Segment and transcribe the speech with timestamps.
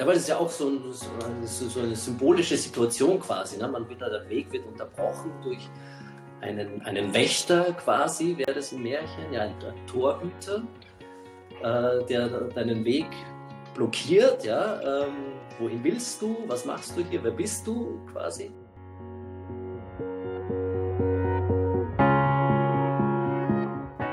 [0.00, 0.80] Ja, weil das ist ja auch so, ein,
[1.44, 3.58] so eine symbolische Situation quasi.
[3.58, 3.68] Ne?
[3.68, 5.68] Man wird, der Weg wird unterbrochen durch
[6.40, 10.62] einen, einen Wächter quasi, wäre das ein Märchen, ja, ein, ein Torhüter,
[11.62, 13.08] äh, der deinen Weg
[13.74, 14.42] blockiert.
[14.42, 14.80] Ja?
[14.80, 16.44] Ähm, wohin willst du?
[16.46, 17.22] Was machst du hier?
[17.22, 18.50] Wer bist du quasi?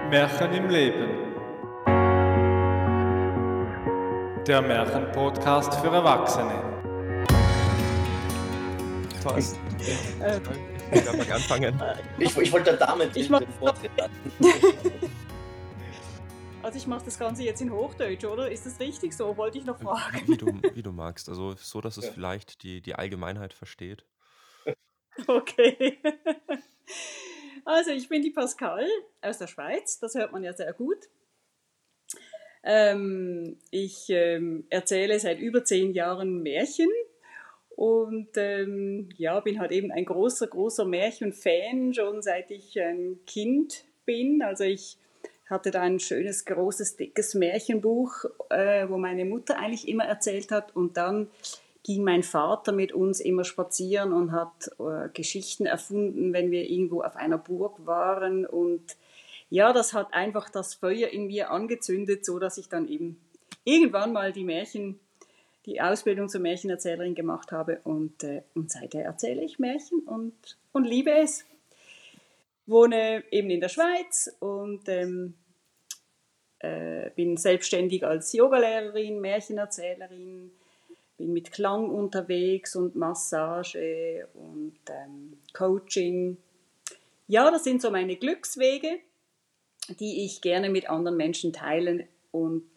[0.10, 1.27] Märchen im Leben.
[4.48, 7.28] Der Märchenpodcast für Erwachsene.
[9.22, 9.60] Thorsten.
[10.90, 11.84] Ich darf mal anfangen.
[12.18, 13.92] Ich, ich wollte damit ich den Vortritt
[16.64, 18.50] Also ich mache das Ganze jetzt in Hochdeutsch, oder?
[18.50, 19.36] Ist das richtig so?
[19.36, 20.26] Wollte ich noch fragen.
[20.28, 21.28] Wie du, wie du magst.
[21.28, 22.12] Also so, dass es ja.
[22.14, 24.06] vielleicht die, die Allgemeinheit versteht.
[25.28, 25.98] Okay.
[27.66, 28.88] Also ich bin die Pascal
[29.22, 30.00] aus der Schweiz.
[30.00, 31.10] Das hört man ja sehr gut.
[32.70, 36.90] Ähm, ich ähm, erzähle seit über zehn Jahren Märchen
[37.78, 43.86] und ähm, ja, bin halt eben ein großer, großer Märchenfan, schon seit ich ein Kind
[44.06, 44.42] bin.
[44.42, 44.98] Also ich
[45.50, 50.76] hatte da ein schönes, großes, dickes Märchenbuch, äh, wo meine Mutter eigentlich immer erzählt hat.
[50.76, 51.28] Und dann
[51.84, 57.02] ging mein Vater mit uns immer spazieren und hat äh, Geschichten erfunden, wenn wir irgendwo
[57.02, 58.98] auf einer Burg waren und
[59.50, 63.22] ja, das hat einfach das Feuer in mir angezündet, so dass ich dann eben
[63.64, 65.00] irgendwann mal die Märchen,
[65.66, 70.86] die Ausbildung zur Märchenerzählerin gemacht habe und, äh, und seither erzähle ich Märchen und, und
[70.86, 71.46] liebe es.
[72.66, 75.36] Wohne eben in der Schweiz und ähm,
[76.60, 80.52] äh, bin selbstständig als Yogalehrerin, Märchenerzählerin,
[81.16, 86.38] bin mit Klang unterwegs und Massage und ähm, Coaching.
[87.28, 89.00] Ja, das sind so meine Glückswege
[89.88, 92.70] die ich gerne mit anderen Menschen teile und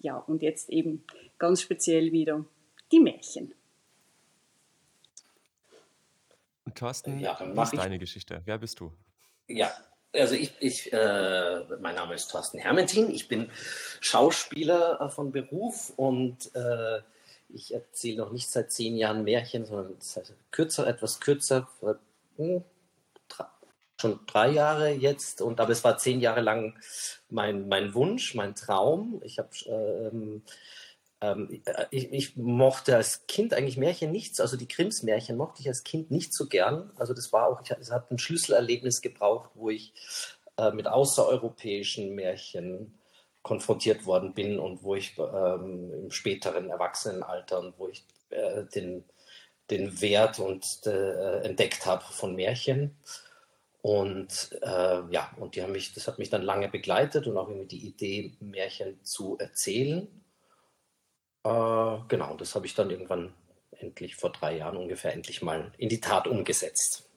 [0.00, 1.04] ja, und jetzt eben
[1.38, 2.44] ganz speziell wieder
[2.90, 3.54] die Märchen.
[6.64, 8.42] Und Thorsten, ja, was ist deine Geschichte?
[8.44, 8.92] Wer bist du?
[9.48, 9.72] Ja,
[10.14, 13.50] also ich, ich äh, mein Name ist Thorsten Hermentin, ich bin
[14.00, 17.00] Schauspieler äh, von Beruf und äh,
[17.48, 21.68] ich erzähle noch nicht seit zehn Jahren Märchen, sondern seit kürzer, etwas kürzer,
[22.36, 22.62] hm,
[24.02, 26.76] schon drei Jahre jetzt und aber es war zehn Jahre lang
[27.30, 29.20] mein, mein Wunsch, mein Traum.
[29.24, 30.42] Ich habe ähm,
[31.22, 35.68] ähm, ich, ich, mochte als Kind eigentlich Märchen nichts, also die Grimms Märchen mochte ich
[35.68, 36.90] als Kind nicht so gern.
[36.96, 39.94] Also das war auch, ich, es hat ein Schlüsselerlebnis gebraucht, wo ich
[40.58, 42.98] äh, mit außereuropäischen Märchen
[43.42, 49.04] konfrontiert worden bin und wo ich ähm, im späteren Erwachsenenalter und wo ich äh, den,
[49.70, 52.96] den Wert und äh, entdeckt habe von Märchen.
[53.82, 57.48] Und äh, ja, und die haben mich, das hat mich dann lange begleitet und auch
[57.48, 60.06] irgendwie die Idee, Märchen zu erzählen.
[61.44, 63.34] Äh, genau, das habe ich dann irgendwann
[63.72, 67.10] endlich vor drei Jahren ungefähr endlich mal in die Tat umgesetzt.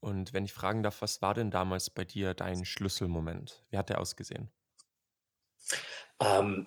[0.00, 3.62] Und wenn ich fragen darf, was war denn damals bei dir dein Schlüsselmoment?
[3.70, 4.50] Wie hat der ausgesehen?
[6.18, 6.66] Ähm,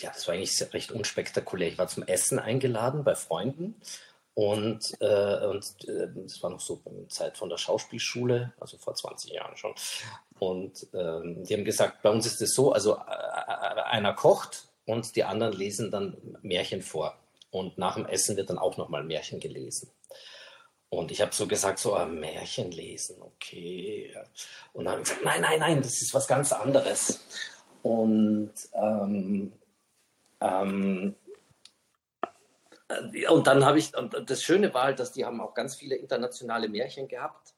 [0.00, 1.68] ja, das war eigentlich recht unspektakulär.
[1.68, 3.74] Ich war zum Essen eingeladen bei Freunden
[4.34, 8.94] und, äh, und äh, das war noch so in Zeit von der Schauspielschule, also vor
[8.94, 9.74] 20 Jahren schon.
[10.40, 15.14] Und ähm, die haben gesagt, bei uns ist es so, also äh, einer kocht und
[15.14, 17.16] die anderen lesen dann Märchen vor.
[17.50, 19.90] Und nach dem Essen wird dann auch nochmal Märchen gelesen.
[20.88, 24.14] Und ich habe so gesagt, so ah, Märchen lesen, okay.
[24.72, 27.20] Und dann habe ich gesagt, nein, nein, nein, das ist was ganz anderes.
[27.82, 29.52] Und ähm,
[30.40, 31.23] ähm, äh,
[33.30, 35.96] und dann habe ich, und das Schöne war halt, dass die haben auch ganz viele
[35.96, 37.54] internationale Märchen gehabt.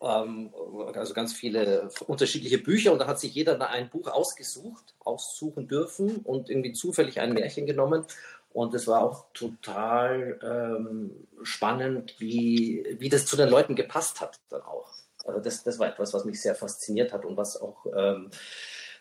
[0.00, 0.54] Ähm,
[0.94, 6.18] also ganz viele unterschiedliche Bücher und da hat sich jeder ein Buch ausgesucht, aussuchen dürfen
[6.18, 8.04] und irgendwie zufällig ein Märchen genommen.
[8.52, 14.40] Und es war auch total ähm, spannend, wie, wie das zu den Leuten gepasst hat
[14.48, 14.94] dann auch.
[15.24, 18.30] Also das, das war etwas, was mich sehr fasziniert hat und was auch ähm,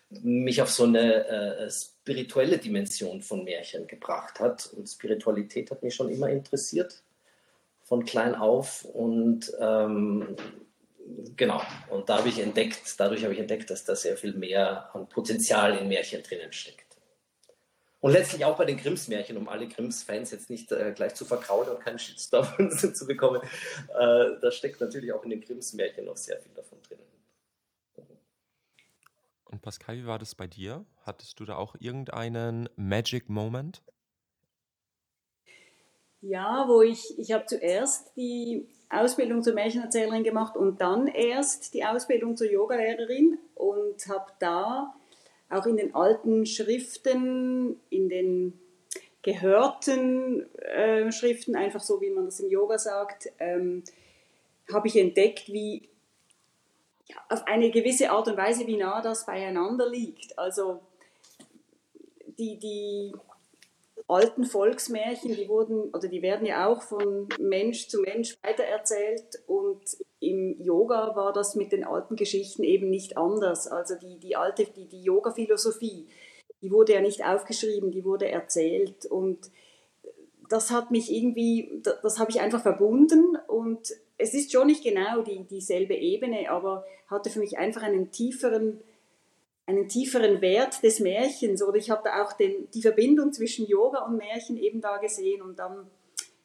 [0.09, 1.69] mich auf so eine äh,
[2.07, 4.71] spirituelle Dimension von Märchen gebracht hat.
[4.73, 7.03] Und Spiritualität hat mich schon immer interessiert,
[7.83, 8.85] von klein auf.
[8.85, 10.37] Und ähm,
[11.35, 14.89] genau, und da habe ich entdeckt, dadurch habe ich entdeckt, dass da sehr viel mehr
[14.95, 16.85] an Potenzial in Märchen drinnen steckt.
[17.99, 21.69] Und letztlich auch bei den Grimms-Märchen, um alle Grimms-Fans jetzt nicht äh, gleich zu verkraulen
[21.71, 26.39] und keinen Shitstorm zu bekommen, äh, da steckt natürlich auch in den Grimms-Märchen noch sehr
[26.39, 27.06] viel davon drinnen.
[29.49, 30.85] Und Pascal, wie war das bei dir?
[31.05, 33.81] Hattest du da auch irgendeinen Magic Moment?
[36.21, 41.85] Ja, wo ich, ich habe zuerst die Ausbildung zur Märchenerzählerin gemacht und dann erst die
[41.85, 44.95] Ausbildung zur Yogalehrerin und habe da
[45.49, 48.59] auch in den alten Schriften, in den
[49.21, 53.83] gehörten äh, Schriften, einfach so wie man das im Yoga sagt, ähm,
[54.71, 55.89] habe ich entdeckt, wie
[57.09, 60.37] ja, auf eine gewisse Art und Weise, wie nah das beieinander liegt.
[60.37, 60.81] Also
[62.37, 63.13] die, die
[64.07, 69.81] alten Volksmärchen, die wurden oder die werden ja auch von Mensch zu Mensch weitererzählt und
[70.19, 73.67] im Yoga war das mit den alten Geschichten eben nicht anders.
[73.67, 76.07] Also die, die alte, die, die Yoga-Philosophie,
[76.61, 79.51] die wurde ja nicht aufgeschrieben, die wurde erzählt und
[80.49, 84.83] das hat mich irgendwie, das, das habe ich einfach verbunden und es ist schon nicht
[84.83, 88.79] genau die, dieselbe Ebene, aber hatte für mich einfach einen tieferen,
[89.65, 91.61] einen tieferen Wert des Märchens.
[91.61, 95.41] Oder ich habe da auch den, die Verbindung zwischen Yoga und Märchen eben da gesehen
[95.41, 95.87] und dann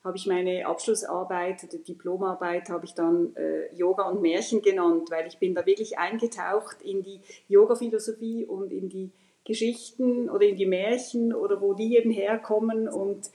[0.05, 5.29] habe ich meine Abschlussarbeit, die Diplomarbeit, habe ich dann äh, Yoga und Märchen genannt, weil
[5.29, 9.13] ich bin da wirklich eingetaucht in die Yoga-Philosophie und in die
[9.45, 13.31] Geschichten oder in die Märchen oder wo die eben herkommen und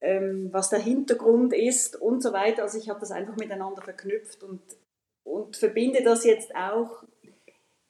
[0.00, 2.62] was der Hintergrund ist und so weiter.
[2.62, 4.60] Also ich habe das einfach miteinander verknüpft und,
[5.24, 7.04] und verbinde das jetzt auch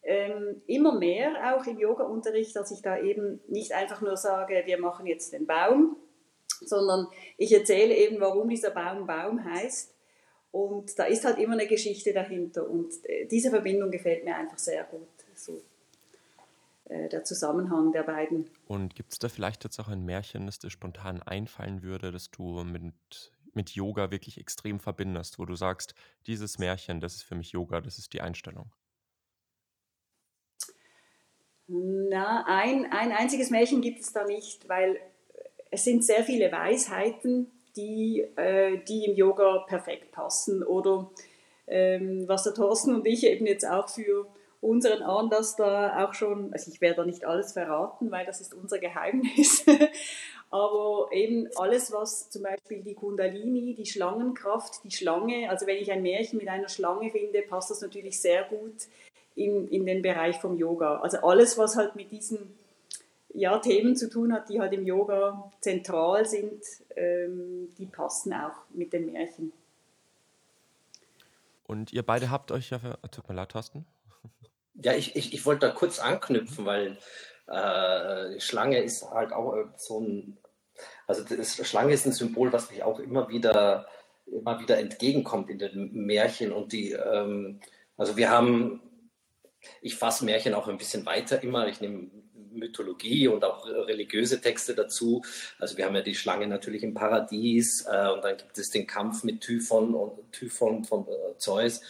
[0.03, 4.79] ähm, immer mehr, auch im Yoga-Unterricht, dass ich da eben nicht einfach nur sage, wir
[4.79, 5.97] machen jetzt den Baum,
[6.61, 9.95] sondern ich erzähle eben, warum dieser Baum Baum heißt.
[10.53, 12.69] Und da ist halt immer eine Geschichte dahinter.
[12.69, 15.07] Und äh, diese Verbindung gefällt mir einfach sehr gut.
[15.35, 15.63] So
[16.91, 18.51] der Zusammenhang der beiden.
[18.67, 22.31] Und gibt es da vielleicht jetzt auch ein Märchen, das dir spontan einfallen würde, das
[22.31, 25.95] du mit, mit Yoga wirklich extrem verbindest, wo du sagst,
[26.27, 28.73] dieses Märchen, das ist für mich Yoga, das ist die Einstellung?
[31.69, 34.99] Na, ein, ein einziges Märchen gibt es da nicht, weil
[35.71, 37.47] es sind sehr viele Weisheiten,
[37.77, 40.65] die, äh, die im Yoga perfekt passen.
[40.65, 41.09] Oder
[41.69, 44.27] ähm, was der Thorsten und ich eben jetzt auch für
[44.61, 48.55] unseren Anlass da auch schon, also ich werde da nicht alles verraten, weil das ist
[48.55, 49.65] unser Geheimnis,
[50.51, 55.91] aber eben alles, was zum Beispiel die Kundalini, die Schlangenkraft, die Schlange, also wenn ich
[55.91, 58.75] ein Märchen mit einer Schlange finde, passt das natürlich sehr gut
[59.35, 61.01] in, in den Bereich vom Yoga.
[61.01, 62.55] Also alles, was halt mit diesen
[63.33, 66.63] ja, Themen zu tun hat, die halt im Yoga zentral sind,
[66.97, 69.53] ähm, die passen auch mit den Märchen.
[71.67, 72.81] Und ihr beide habt euch ja,
[73.13, 73.87] tut mir leid, Thorsten.
[74.83, 76.99] Ja, ich, ich, ich wollte da kurz anknüpfen, weil
[77.47, 80.39] äh, Schlange ist halt auch so ein,
[81.07, 83.87] also das, Schlange ist ein Symbol, was mich auch immer wieder,
[84.27, 87.61] immer wieder entgegenkommt in den Märchen und die, ähm,
[87.97, 88.81] also wir haben,
[89.83, 92.11] ich fasse Märchen auch ein bisschen weiter immer, ich nehme
[92.53, 95.23] Mythologie und auch religiöse Texte dazu.
[95.59, 98.87] Also wir haben ja die Schlange natürlich im Paradies äh, und dann gibt es den
[98.87, 101.81] Kampf mit Typhon und Typhon von äh, Zeus.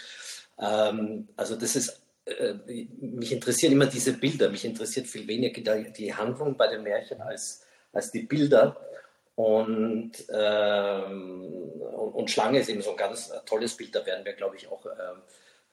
[0.59, 2.01] Ähm, also das ist
[2.38, 2.55] äh,
[3.00, 4.50] mich interessieren immer diese Bilder.
[4.50, 8.77] Mich interessiert viel weniger die Handlung bei den Märchen als, als die Bilder.
[9.35, 11.44] Und, ähm,
[11.97, 13.94] und, und, Schlange ist eben so ein ganz tolles Bild.
[13.94, 14.91] Da werden wir, glaube ich, auch, äh,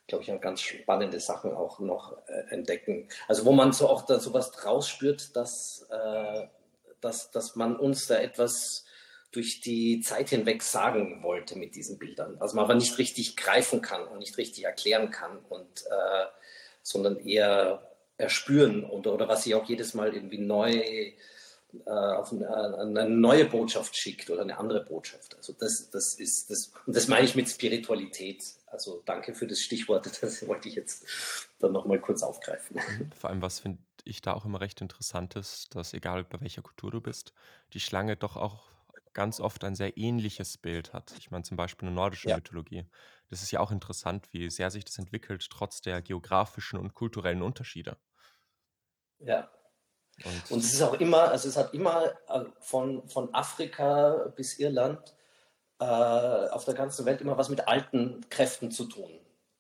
[0.08, 3.10] glaube ich, ganz spannende Sachen auch noch äh, entdecken.
[3.28, 6.48] Also wo man so auch da sowas draus spürt, dass, äh,
[7.02, 8.86] dass, dass man uns da etwas
[9.32, 12.38] durch die Zeit hinweg sagen wollte mit diesen Bildern.
[12.40, 16.26] Also man aber nicht richtig greifen kann und nicht richtig erklären kann und äh,
[16.88, 17.86] sondern eher
[18.18, 21.14] erspüren und, oder was sie auch jedes Mal irgendwie neu äh,
[21.86, 25.36] auf eine, eine, neue Botschaft schickt oder eine andere Botschaft.
[25.36, 28.42] Also das, das ist das und das meine ich mit Spiritualität.
[28.68, 31.06] Also danke für das Stichwort, das wollte ich jetzt
[31.60, 32.80] dann nochmal kurz aufgreifen.
[33.20, 36.62] Vor allem, was finde ich da auch immer recht interessant ist, dass egal bei welcher
[36.62, 37.34] Kultur du bist,
[37.74, 38.72] die Schlange doch auch
[39.18, 41.12] ganz oft ein sehr ähnliches Bild hat.
[41.18, 42.36] Ich meine zum Beispiel eine nordische ja.
[42.36, 42.86] Mythologie.
[43.32, 47.42] Das ist ja auch interessant, wie sehr sich das entwickelt, trotz der geografischen und kulturellen
[47.42, 47.98] Unterschiede.
[49.18, 49.50] Ja.
[50.24, 54.60] Und, und es ist auch immer, also es hat immer äh, von, von Afrika bis
[54.60, 55.16] Irland
[55.80, 59.10] äh, auf der ganzen Welt immer was mit alten Kräften zu tun,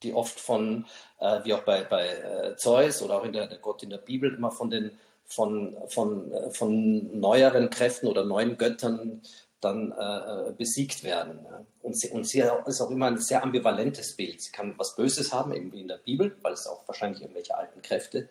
[0.03, 0.85] die oft von,
[1.19, 3.97] äh, wie auch bei, bei äh, Zeus oder auch in der, der Gott in der
[3.97, 9.21] Bibel, immer von den von, von, äh, von neueren Kräften oder neuen Göttern
[9.61, 11.39] dann äh, besiegt werden.
[11.81, 14.41] Und sie, und sie ist auch immer ein sehr ambivalentes Bild.
[14.41, 17.81] Sie kann was Böses haben, irgendwie in der Bibel, weil es auch wahrscheinlich irgendwelche alten
[17.81, 18.29] Kräfte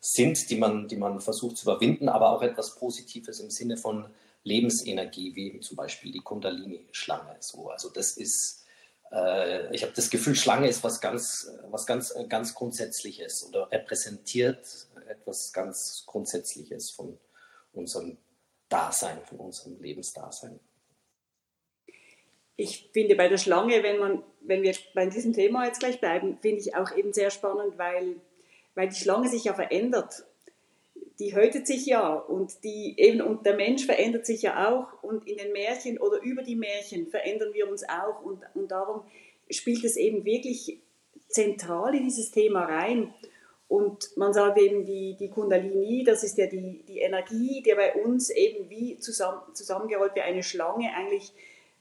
[0.00, 4.06] sind, die man, die man versucht zu überwinden, aber auch etwas Positives im Sinne von
[4.44, 7.36] Lebensenergie, wie eben zum Beispiel die Kundalini-Schlange.
[7.40, 8.64] So, also das ist,
[9.10, 14.88] äh, ich habe das Gefühl, Schlange ist was ganz, was ganz, ganz Grundsätzliches oder repräsentiert
[15.08, 17.18] etwas ganz Grundsätzliches von
[17.72, 18.18] unserem
[18.68, 20.58] Dasein, von unserem Lebensdasein.
[22.56, 26.38] Ich finde bei der Schlange, wenn, man, wenn wir bei diesem Thema jetzt gleich bleiben,
[26.42, 28.16] finde ich auch eben sehr spannend, weil,
[28.74, 30.24] weil die Schlange sich ja verändert.
[31.18, 35.26] die häutet sich ja und die eben und der Mensch verändert sich ja auch und
[35.26, 39.02] in den Märchen oder über die Märchen verändern wir uns auch und, und darum
[39.50, 40.78] spielt es eben wirklich
[41.28, 43.14] zentral in dieses Thema rein.
[43.68, 47.94] Und man sagt eben, die, die Kundalini, das ist ja die, die Energie, die bei
[47.94, 51.32] uns eben wie zusammen, zusammengerollt wie eine Schlange eigentlich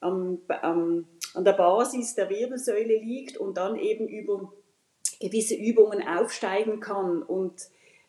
[0.01, 4.51] am, am, an der Basis der Wirbelsäule liegt und dann eben über
[5.19, 7.53] gewisse Übungen aufsteigen kann und,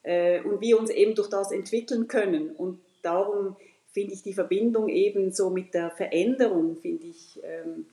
[0.02, 2.50] äh, und wir uns eben durch das entwickeln können.
[2.50, 3.56] Und darum
[3.92, 7.86] finde ich die Verbindung eben so mit der Veränderung, finde ich, ähm,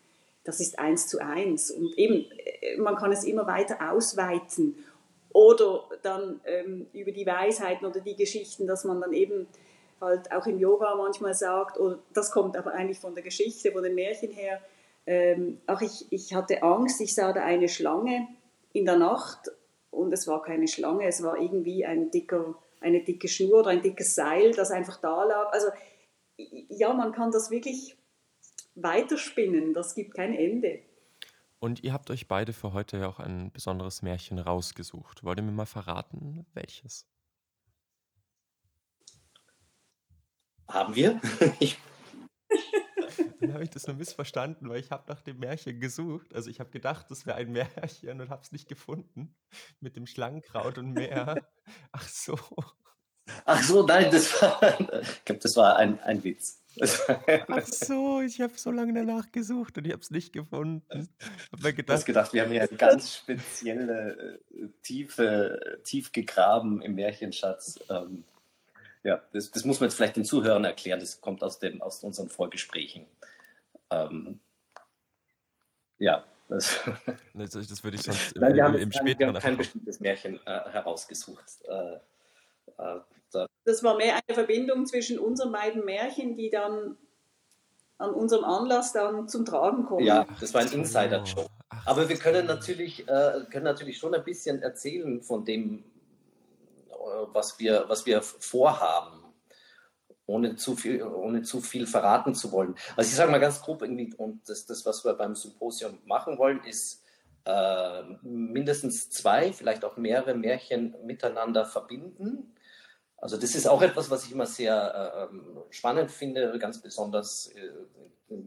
[0.44, 1.72] das ist eins zu eins.
[1.72, 2.26] Und eben,
[2.62, 4.76] äh, man kann es immer weiter ausweiten.
[5.36, 9.48] Oder dann ähm, über die Weisheiten oder die Geschichten, dass man dann eben
[10.00, 13.84] halt auch im Yoga manchmal sagt, oder das kommt aber eigentlich von der Geschichte, von
[13.84, 14.62] den Märchen her,
[15.06, 18.30] ähm, auch ich, ich hatte Angst, ich sah da eine Schlange
[18.72, 19.52] in der Nacht
[19.92, 23.82] und es war keine Schlange, es war irgendwie ein dicker, eine dicke Schnur oder ein
[23.82, 25.52] dickes Seil, das einfach da lag.
[25.52, 25.68] Also
[26.38, 27.98] ja, man kann das wirklich
[28.76, 30.80] weiterspinnen, das gibt kein Ende.
[31.66, 35.24] Und ihr habt euch beide für heute ja auch ein besonderes Märchen rausgesucht.
[35.24, 37.08] Wollt ihr mir mal verraten, welches?
[40.68, 41.20] Haben wir?
[41.60, 41.80] Ich
[43.40, 46.36] Dann habe ich das nur missverstanden, weil ich habe nach dem Märchen gesucht.
[46.36, 49.36] Also ich habe gedacht, das wäre ein Märchen und habe es nicht gefunden.
[49.80, 51.50] Mit dem Schlangenkraut und Meer.
[51.92, 52.38] Ach so.
[53.46, 54.62] Ach so, nein, das war,
[55.02, 56.62] ich glaube, das war ein, ein Witz.
[57.48, 61.10] Ach so, ich habe so lange danach gesucht und ich habe es nicht gefunden.
[61.52, 66.96] Hab mir gedacht, gedacht, wir haben hier eine ganz spezielle äh, Tiefe, tief gegraben im
[66.96, 67.80] Märchenschatz.
[67.90, 68.26] Ähm,
[69.04, 71.00] ja, das, das, muss man jetzt vielleicht den Zuhörern erklären.
[71.00, 73.06] Das kommt aus, den, aus unseren Vorgesprächen.
[73.90, 74.40] Ähm,
[75.98, 76.26] ja.
[76.50, 76.80] Das,
[77.34, 79.18] das, würde ich sonst Nein, im, im, späteren...
[79.20, 81.46] Wir haben kein bestimmtes Märchen äh, herausgesucht.
[81.68, 81.98] Äh.
[83.66, 86.98] Das war mehr eine Verbindung zwischen unseren beiden Märchen, die dann
[87.98, 90.06] an unserem Anlass dann zum Tragen kommen.
[90.06, 91.50] Ja, das war ein Insider-Job.
[91.86, 95.84] Aber wir können natürlich, äh, können natürlich schon ein bisschen erzählen von dem,
[97.32, 99.24] was wir, was wir vorhaben,
[100.26, 102.76] ohne zu, viel, ohne zu viel verraten zu wollen.
[102.96, 106.38] Also ich sage mal ganz grob, irgendwie, und das, das, was wir beim Symposium machen
[106.38, 107.04] wollen, ist
[107.46, 112.56] äh, mindestens zwei, vielleicht auch mehrere Märchen miteinander verbinden.
[113.26, 117.72] Also das ist auch etwas, was ich immer sehr äh, spannend finde, ganz besonders äh,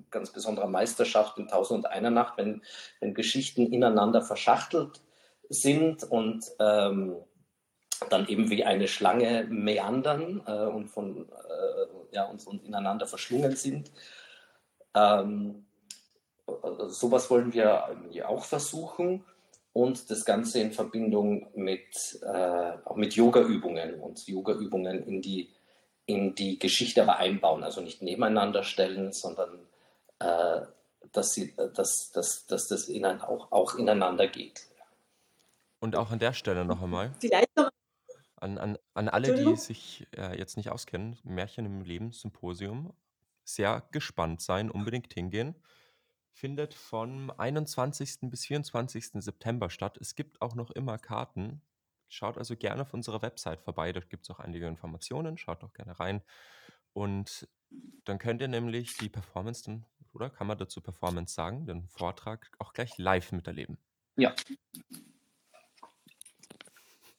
[0.09, 2.63] ganz besonderer Meisterschaft in Tausend und einer Nacht, wenn,
[3.01, 5.01] wenn Geschichten ineinander verschachtelt
[5.49, 7.17] sind und ähm,
[8.09, 13.57] dann eben wie eine Schlange meandern äh, und, von, äh, ja, und, und, ineinander verschlungen
[13.57, 13.91] sind.
[14.95, 15.67] Ähm,
[16.87, 17.97] sowas wollen wir
[18.29, 19.25] auch versuchen
[19.73, 25.51] und das Ganze in Verbindung mit, äh, auch mit Yoga-Übungen und Yoga-Übungen in die,
[26.07, 29.61] in die Geschichte aber einbauen, also nicht nebeneinander stellen, sondern
[30.19, 30.63] äh,
[31.13, 34.67] dass, sie, dass, dass, dass das innen auch, auch ineinander geht.
[35.81, 37.13] Und auch an der Stelle noch einmal.
[37.21, 37.71] Vielleicht noch
[38.41, 42.93] an, an, an alle, die sich äh, jetzt nicht auskennen, Märchen im Leben Symposium,
[43.45, 45.55] sehr gespannt sein, unbedingt hingehen.
[46.39, 48.31] Findet vom 21.
[48.31, 49.11] bis 24.
[49.15, 49.99] September statt.
[50.01, 51.63] Es gibt auch noch immer Karten.
[52.09, 55.37] Schaut also gerne auf unserer Website vorbei, dort gibt es auch einige Informationen.
[55.37, 56.23] Schaut doch gerne rein.
[56.93, 57.49] Und
[58.05, 62.49] dann könnt ihr nämlich die Performance, dann, oder kann man dazu Performance sagen, den Vortrag
[62.61, 63.77] auch gleich live miterleben.
[64.15, 64.33] Ja,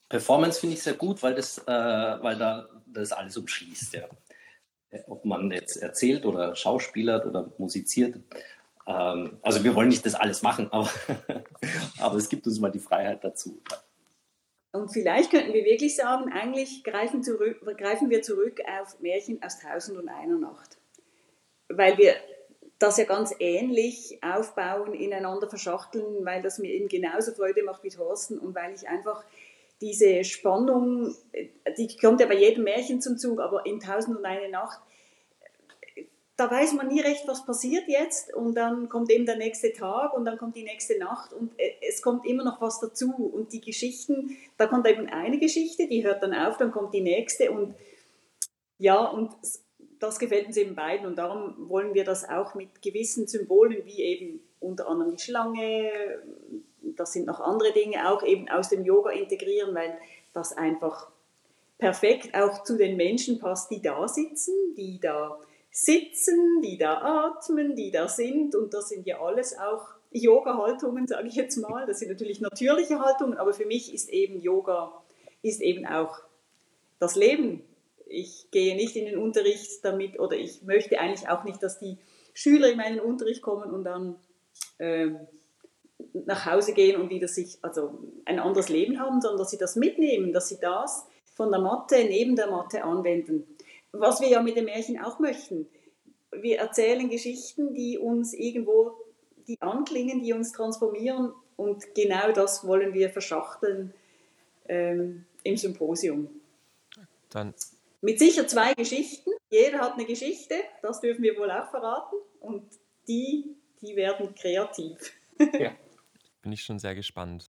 [0.07, 3.95] Performance finde ich sehr gut, weil das, äh, weil da das alles umschließt.
[3.95, 4.07] Ja.
[5.07, 8.17] Ob man jetzt erzählt oder schauspielert oder musiziert.
[8.89, 10.89] Ähm, also wir wollen nicht das alles machen, aber,
[11.99, 13.61] aber es gibt uns mal die Freiheit dazu.
[14.71, 19.59] Und vielleicht könnten wir wirklich sagen, eigentlich greifen, zurück, greifen wir zurück auf Märchen aus
[19.59, 20.77] Tausend und einer Nacht.
[21.69, 22.15] Weil wir
[22.79, 27.89] das ja ganz ähnlich aufbauen, ineinander verschachteln, weil das mir eben genauso Freude macht wie
[27.89, 29.23] Thorsten und weil ich einfach
[29.81, 31.15] diese Spannung,
[31.77, 34.79] die kommt ja bei jedem Märchen zum Zug, aber in Tausend und eine Nacht,
[36.39, 38.33] da weiß man nie recht, was passiert jetzt.
[38.33, 41.73] Und dann kommt eben der nächste Tag und dann kommt die nächste Nacht und äh,
[41.87, 43.13] es kommt immer noch was dazu.
[43.13, 47.01] Und die Geschichten, da kommt eben eine Geschichte, die hört dann auf, dann kommt die
[47.01, 47.75] nächste und
[48.77, 49.31] ja, und
[49.99, 51.05] das gefällt uns eben beiden.
[51.05, 55.91] Und darum wollen wir das auch mit gewissen Symbolen wie eben unter anderem die Schlange,
[56.81, 59.97] das sind noch andere Dinge auch eben aus dem Yoga integrieren, weil
[60.33, 61.09] das einfach
[61.77, 65.37] perfekt auch zu den Menschen passt, die da sitzen, die da
[65.71, 71.27] sitzen, die da atmen, die da sind und das sind ja alles auch Yoga-Haltungen, sage
[71.27, 71.85] ich jetzt mal.
[71.85, 75.03] Das sind natürlich natürliche Haltungen, aber für mich ist eben Yoga
[75.41, 76.17] ist eben auch
[76.99, 77.63] das Leben.
[78.07, 81.97] Ich gehe nicht in den Unterricht damit oder ich möchte eigentlich auch nicht, dass die
[82.33, 84.15] Schüler in meinen Unterricht kommen und dann
[84.79, 85.11] äh,
[86.13, 89.75] nach Hause gehen und wieder sich, also ein anderes Leben haben, sondern dass sie das
[89.75, 93.45] mitnehmen, dass sie das von der Mathe neben der Mathe anwenden.
[93.91, 95.67] Was wir ja mit den Märchen auch möchten.
[96.31, 98.93] Wir erzählen Geschichten, die uns irgendwo,
[99.47, 103.93] die anklingen, die uns transformieren und genau das wollen wir verschachteln
[104.67, 106.29] ähm, im Symposium.
[107.29, 107.53] Dann
[108.01, 109.31] mit sicher zwei Geschichten.
[109.49, 112.15] Jeder hat eine Geschichte, das dürfen wir wohl auch verraten.
[112.39, 112.63] Und
[113.07, 115.13] die, die werden kreativ.
[115.59, 115.75] Ja.
[116.41, 117.49] Bin ich schon sehr gespannt.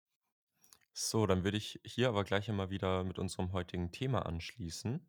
[0.91, 5.07] So, dann würde ich hier aber gleich einmal wieder mit unserem heutigen Thema anschließen.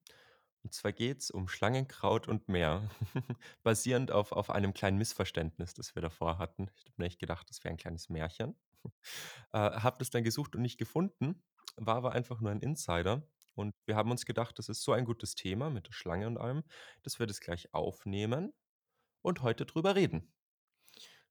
[0.64, 2.88] Und zwar geht es um Schlangenkraut und mehr.
[3.62, 6.70] Basierend auf, auf einem kleinen Missverständnis, das wir davor hatten.
[6.76, 8.56] Ich habe nicht gedacht, das wäre ein kleines Märchen.
[9.52, 11.44] äh, habe das dann gesucht und nicht gefunden.
[11.76, 13.28] War aber einfach nur ein Insider.
[13.54, 16.38] Und wir haben uns gedacht, das ist so ein gutes Thema mit der Schlange und
[16.38, 16.64] allem,
[17.02, 18.52] dass wir das gleich aufnehmen
[19.22, 20.32] und heute drüber reden.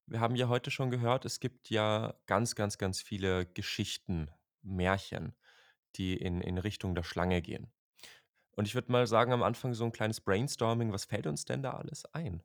[0.06, 4.30] Wir haben ja heute schon gehört, es gibt ja ganz, ganz, ganz viele Geschichten,
[4.62, 5.36] Märchen,
[5.96, 7.74] die in, in Richtung der Schlange gehen.
[8.55, 11.63] Und ich würde mal sagen, am Anfang so ein kleines Brainstorming, was fällt uns denn
[11.63, 12.41] da alles ein?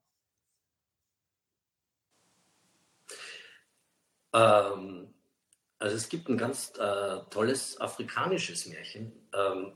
[4.33, 5.15] Ähm,
[5.79, 9.13] also es gibt ein ganz äh, tolles afrikanisches Märchen.
[9.35, 9.73] Ähm,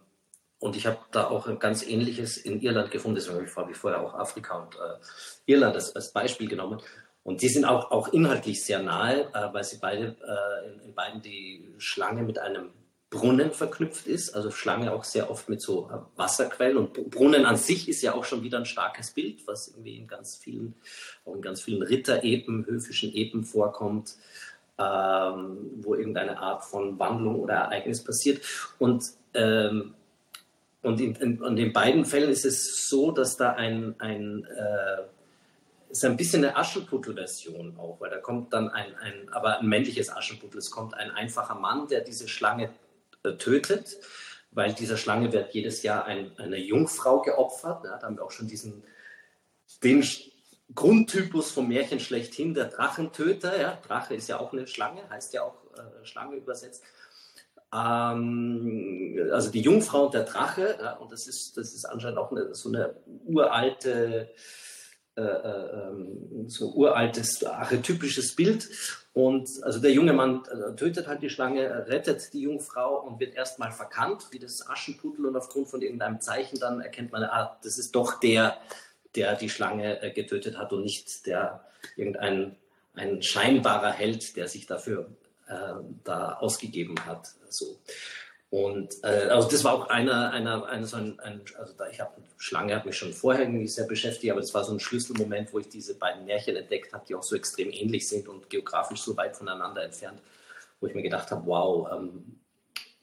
[0.59, 3.17] und ich habe da auch ein ganz ähnliches in Irland gefunden.
[3.17, 4.99] Deswegen habe ich vorher auch Afrika und äh,
[5.47, 6.81] Irland als, als Beispiel genommen.
[7.25, 10.95] Und die sind auch, auch inhaltlich sehr nahe, äh, weil sie beide, äh, in, in,
[10.95, 12.71] beiden die Schlange mit einem
[13.13, 14.35] Brunnen verknüpft ist.
[14.35, 16.79] Also Schlange auch sehr oft mit so Wasserquellen.
[16.79, 20.09] Und Brunnen an sich ist ja auch schon wieder ein starkes Bild, was irgendwie in
[20.09, 20.75] ganz vielen,
[21.27, 24.17] auch in ganz vielen Ritterepen, höfischen Epen vorkommt,
[24.79, 28.43] ähm, wo irgendeine Art von Wandlung oder Ereignis passiert.
[28.79, 29.05] Und
[29.35, 29.95] ähm,
[30.83, 35.03] und in, in, in, den beiden Fällen ist es so, dass da ein, ein äh,
[35.93, 40.11] ist ein bisschen eine Aschenputtel-Version auch, weil da kommt dann ein, ein, aber ein männliches
[40.11, 40.59] Aschenputtel.
[40.59, 42.71] Es kommt ein einfacher Mann, der diese Schlange
[43.23, 43.99] tötet,
[44.51, 47.85] weil dieser Schlange wird jedes Jahr ein, eine Jungfrau geopfert.
[47.85, 48.85] Ja, da haben wir auch schon diesen,
[49.83, 50.05] den
[50.75, 53.61] Grundtypus vom Märchen schlechthin, der Drachentöter.
[53.61, 56.83] Ja, Drache ist ja auch eine Schlange, heißt ja auch äh, Schlange übersetzt.
[57.75, 62.31] Ähm, also die Jungfrau und der Drache, ja, und das ist, das ist anscheinend auch
[62.31, 64.31] eine, so eine uralte
[65.17, 68.69] äh, äh, ähm, so uraltes, archetypisches Bild.
[69.13, 73.35] Und also der junge Mann äh, tötet halt die Schlange, rettet die Jungfrau und wird
[73.35, 75.27] erstmal verkannt, wie das Aschenputtel.
[75.27, 78.57] Und aufgrund von irgendeinem Zeichen dann erkennt man, ah, das ist doch der,
[79.15, 81.65] der die Schlange äh, getötet hat und nicht der
[81.97, 82.57] irgendein
[82.95, 85.11] ein scheinbarer Held, der sich dafür
[85.47, 87.29] äh, da ausgegeben hat.
[87.49, 87.79] So.
[88.53, 91.99] Und äh, also das war auch einer, einer, einer so ein, ein also da, ich
[92.01, 95.55] habe Schlange hat mich schon vorher irgendwie sehr beschäftigt, aber das war so ein Schlüsselmoment,
[95.55, 99.01] wo ich diese beiden Märchen entdeckt habe, die auch so extrem ähnlich sind und geografisch
[99.01, 100.21] so weit voneinander entfernt,
[100.81, 102.41] wo ich mir gedacht habe, wow, ähm,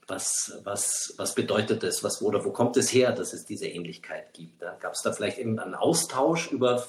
[0.05, 2.03] was, was, was bedeutet das?
[2.03, 4.59] Was, oder wo kommt es her, dass es diese Ähnlichkeit gibt?
[4.59, 6.85] Gab es da vielleicht irgendeinen Austausch über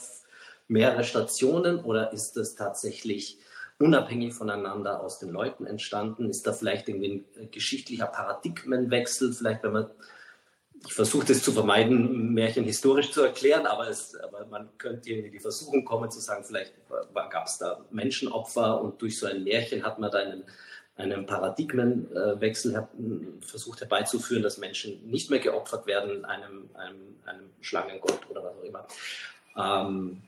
[0.69, 3.39] mehrere Stationen oder ist das tatsächlich
[3.81, 6.29] unabhängig voneinander aus den Leuten entstanden?
[6.29, 9.33] Ist da vielleicht irgendwie ein äh, geschichtlicher Paradigmenwechsel?
[9.33, 9.91] Vielleicht, wenn man,
[10.87, 15.33] ich versuche das zu vermeiden, Märchen historisch zu erklären, aber, es, aber man könnte in
[15.33, 16.75] die Versuchung kommen zu sagen, vielleicht
[17.31, 20.45] gab es da Menschenopfer und durch so ein Märchen hat man da einen,
[20.97, 22.87] einen Paradigmenwechsel
[23.41, 28.65] versucht herbeizuführen, dass Menschen nicht mehr geopfert werden einem, einem, einem Schlangengott oder was auch
[28.65, 28.87] immer.
[29.57, 30.23] Ähm,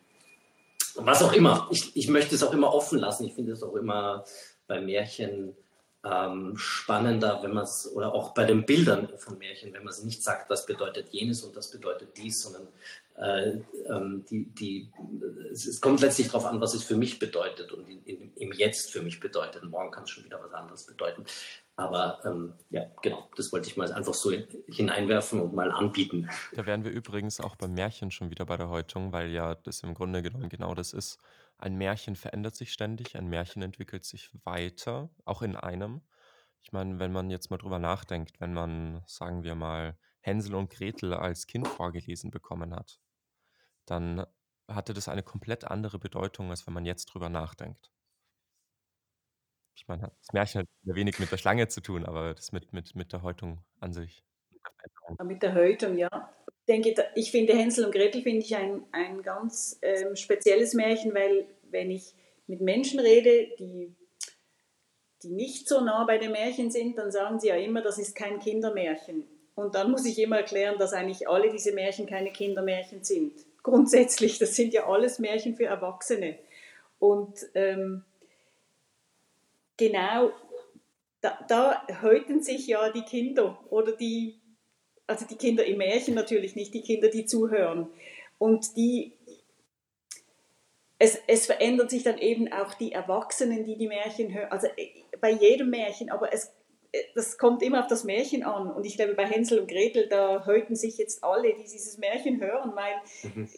[0.96, 1.68] was auch immer.
[1.70, 3.24] Ich, ich möchte es auch immer offen lassen.
[3.24, 4.24] Ich finde es auch immer
[4.66, 5.56] bei Märchen
[6.04, 10.02] ähm, spannender, wenn man es, oder auch bei den Bildern von Märchen, wenn man es
[10.02, 12.66] nicht sagt, das bedeutet jenes und das bedeutet dies, sondern
[13.16, 14.90] äh, ähm, die, die,
[15.52, 18.90] es, kommt letztlich darauf an, was es für mich bedeutet und in, in, im Jetzt
[18.90, 19.62] für mich bedeutet.
[19.64, 21.24] Morgen kann es schon wieder was anderes bedeuten.
[21.76, 26.28] Aber ähm, ja, genau, das wollte ich mal einfach so hineinwerfen und mal anbieten.
[26.52, 29.82] Da wären wir übrigens auch beim Märchen schon wieder bei der Häutung, weil ja das
[29.82, 31.18] im Grunde genommen genau das ist.
[31.58, 36.02] Ein Märchen verändert sich ständig, ein Märchen entwickelt sich weiter, auch in einem.
[36.62, 40.70] Ich meine, wenn man jetzt mal drüber nachdenkt, wenn man, sagen wir mal, Hänsel und
[40.70, 43.00] Gretel als Kind vorgelesen bekommen hat,
[43.86, 44.26] dann
[44.68, 47.90] hatte das eine komplett andere Bedeutung, als wenn man jetzt drüber nachdenkt.
[49.74, 52.94] Ich meine, das Märchen hat wenig mit der Schlange zu tun, aber das mit, mit,
[52.94, 54.24] mit der Häutung an sich.
[55.24, 56.32] Mit der Häutung, ja.
[56.60, 61.14] Ich, denke, ich finde Hänsel und Gretel finde ich ein, ein ganz ähm, spezielles Märchen,
[61.14, 62.14] weil wenn ich
[62.46, 63.94] mit Menschen rede, die,
[65.22, 68.14] die nicht so nah bei den Märchen sind, dann sagen sie ja immer, das ist
[68.14, 69.26] kein Kindermärchen.
[69.54, 73.32] Und dann muss ich immer erklären, dass eigentlich alle diese Märchen keine Kindermärchen sind.
[73.62, 76.38] Grundsätzlich, das sind ja alles Märchen für Erwachsene.
[76.98, 78.04] Und ähm,
[79.76, 80.32] genau
[81.22, 84.40] da, da häuten sich ja die Kinder oder die,
[85.06, 87.88] also die Kinder im Märchen natürlich, nicht die Kinder, die zuhören.
[88.38, 89.12] Und die,
[90.98, 94.50] es, es verändern sich dann eben auch die Erwachsenen, die die Märchen hören.
[94.50, 94.88] Also äh,
[95.20, 96.52] bei jedem Märchen, aber es,
[96.90, 98.72] äh, das kommt immer auf das Märchen an.
[98.72, 102.40] Und ich glaube, bei Hänsel und Gretel, da häuten sich jetzt alle, die dieses Märchen
[102.40, 103.48] hören, weil mhm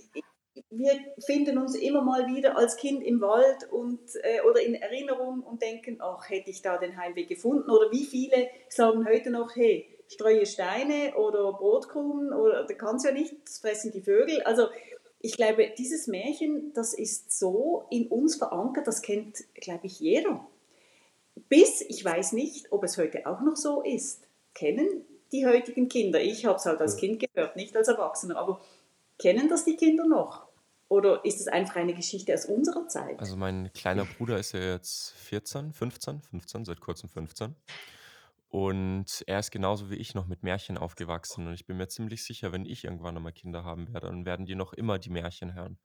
[0.70, 0.92] wir
[1.24, 5.62] finden uns immer mal wieder als Kind im Wald und, äh, oder in Erinnerung und
[5.62, 7.70] denken, ach, hätte ich da den Heimweg gefunden?
[7.70, 13.04] Oder wie viele sagen heute noch, hey, streue Steine oder Brotkrumen oder da kann es
[13.04, 14.42] ja nicht, das fressen die Vögel.
[14.42, 14.68] Also
[15.20, 20.46] ich glaube, dieses Märchen, das ist so in uns verankert, das kennt, glaube ich, jeder.
[21.48, 26.20] Bis, ich weiß nicht, ob es heute auch noch so ist, kennen die heutigen Kinder,
[26.20, 28.60] ich habe es halt als Kind gehört, nicht als Erwachsener, aber
[29.18, 30.43] kennen das die Kinder noch?
[30.94, 33.18] Oder ist es einfach eine Geschichte aus unserer Zeit?
[33.18, 37.56] Also mein kleiner Bruder ist ja jetzt 14, 15, 15, seit kurzem 15.
[38.46, 41.48] Und er ist genauso wie ich noch mit Märchen aufgewachsen.
[41.48, 44.46] Und ich bin mir ziemlich sicher, wenn ich irgendwann einmal Kinder haben werde, dann werden
[44.46, 45.80] die noch immer die Märchen hören.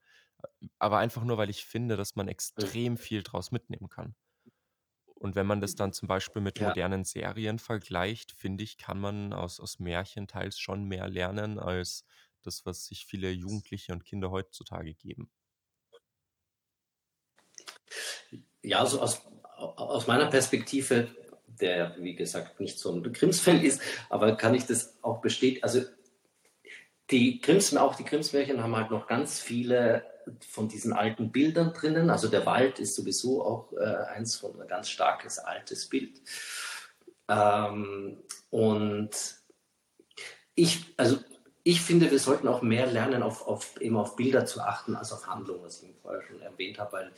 [0.78, 4.14] Aber einfach nur, weil ich finde, dass man extrem viel draus mitnehmen kann.
[5.16, 6.68] Und wenn man das dann zum Beispiel mit ja.
[6.68, 12.04] modernen Serien vergleicht, finde ich, kann man aus, aus Märchen teils schon mehr lernen als
[12.42, 15.30] das, was sich viele Jugendliche und Kinder heutzutage geben?
[18.62, 19.22] Ja, also aus,
[19.56, 21.08] aus meiner Perspektive,
[21.46, 25.62] der wie gesagt nicht so ein Grimms-Fan ist, aber kann ich das auch bestätigen.
[25.62, 25.82] Also
[27.10, 30.04] die Grimms, auch die Grimms-Märchen haben halt noch ganz viele
[30.48, 32.10] von diesen alten Bildern drinnen.
[32.10, 36.20] Also der Wald ist sowieso auch äh, eins von ein ganz starkes altes Bild.
[37.28, 39.10] Ähm, und
[40.54, 41.18] ich, also
[41.62, 45.12] ich finde, wir sollten auch mehr lernen, auf, auf, eben auf Bilder zu achten, als
[45.12, 47.12] auf Handlungen, was ich vorher schon erwähnt habe, weil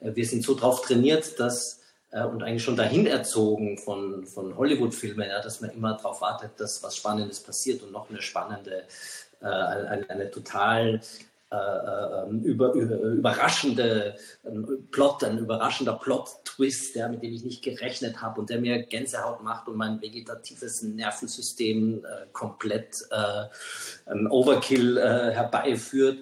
[0.00, 1.80] äh, wir sind so drauf trainiert, dass
[2.10, 6.52] äh, und eigentlich schon dahin erzogen von, von Hollywood-Filmen, ja, dass man immer darauf wartet,
[6.58, 8.84] dass was Spannendes passiert und noch eine spannende,
[9.40, 11.00] äh, eine, eine, total
[11.50, 14.16] äh, ähm, über, über, überraschende
[14.90, 19.42] Plot, ein überraschender Plot-Twist, ja, mit dem ich nicht gerechnet habe und der mir Gänsehaut
[19.42, 23.44] macht und mein vegetatives Nervensystem äh, komplett äh,
[24.10, 26.18] ein Overkill äh, herbeiführt.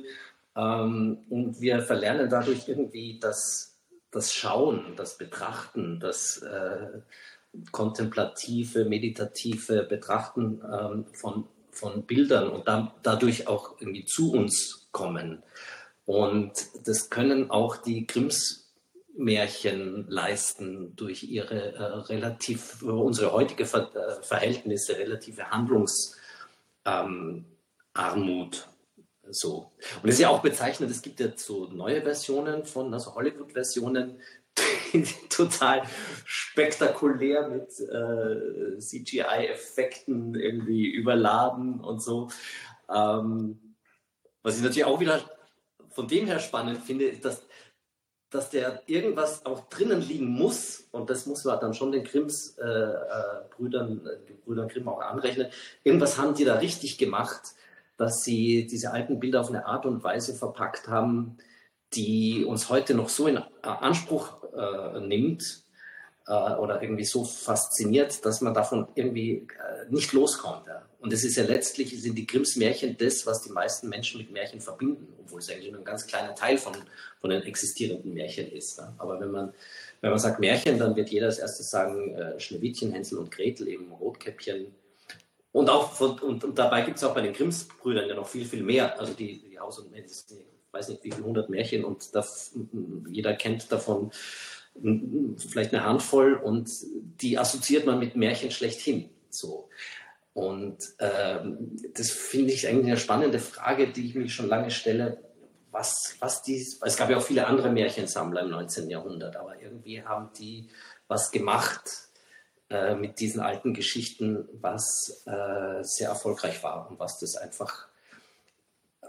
[0.55, 3.77] Ähm, und wir verlernen dadurch irgendwie das,
[4.13, 7.01] das Schauen, das Betrachten, das äh,
[7.73, 15.43] kontemplative, meditative Betrachten ähm, von von Bildern und da, dadurch auch irgendwie zu uns kommen.
[16.07, 16.53] Und
[16.87, 18.73] das können auch die Grimms
[19.19, 26.17] Märchen leisten durch ihre äh, relativ, unsere heutige Ver äh, Verhältnisse, relative Handlungsarmut.
[26.87, 27.45] Ähm,
[29.29, 29.73] so.
[30.03, 34.21] Und es ist ja auch bezeichnend, es gibt ja so neue Versionen von, also Hollywood-Versionen,
[35.29, 35.83] total
[36.25, 42.29] spektakulär mit äh, CGI-Effekten irgendwie überladen und so.
[42.89, 43.66] Ähm,
[44.47, 45.21] was ich natürlich auch wieder
[45.91, 47.45] von dem her spannend finde, ist, dass,
[48.31, 52.57] dass der irgendwas auch drinnen liegen muss, und das muss man dann schon den Grimms
[52.59, 52.95] äh, äh,
[53.57, 55.49] Brüdern, äh, Brüdern Grimm auch anrechnen,
[55.83, 57.57] irgendwas haben die da richtig gemacht,
[57.97, 61.39] dass sie diese alten Bilder auf eine Art und Weise verpackt haben,
[61.95, 65.65] die uns heute noch so in Anspruch äh, nimmt,
[66.27, 70.67] äh, oder irgendwie so fasziniert, dass man davon irgendwie äh, nicht loskommt.
[70.67, 70.83] Ja.
[71.01, 74.33] Und es ist ja letztlich, sind die Grimms Märchen das, was die meisten Menschen mit
[74.33, 76.75] Märchen verbinden, obwohl es eigentlich nur ein ganz kleiner Teil von,
[77.21, 78.79] von den existierenden Märchen ist.
[78.79, 78.93] Ja.
[78.99, 79.53] Aber wenn man,
[80.01, 83.69] wenn man sagt Märchen, dann wird jeder als erstes sagen äh, Schneewittchen, Hänsel und Gretel,
[83.69, 84.75] eben Rotkäppchen.
[85.53, 88.45] Und, auch von, und, und dabei gibt es auch bei den Grimms-Brüdern ja noch viel,
[88.45, 88.99] viel mehr.
[89.01, 90.05] Also die, die Haus- und ich
[90.73, 92.53] weiß nicht, wie viele hundert Märchen und das,
[93.09, 94.11] jeder kennt davon
[94.83, 96.71] vielleicht eine Handvoll und
[97.21, 99.11] die assoziiert man mit Märchen schlechthin.
[99.31, 99.69] So.
[100.33, 105.25] Und ähm, das finde ich eigentlich eine spannende Frage, die ich mich schon lange stelle.
[105.71, 108.89] Was, was die, es gab ja auch viele andere Märchensammler im 19.
[108.89, 110.69] Jahrhundert, aber irgendwie haben die
[111.09, 112.09] was gemacht
[112.71, 117.89] äh, mit diesen alten Geschichten, was äh, sehr erfolgreich war und was das einfach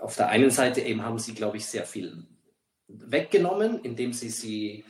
[0.01, 2.23] auf der einen Seite eben haben sie, glaube ich, sehr viel
[2.88, 4.86] weggenommen, indem sie sie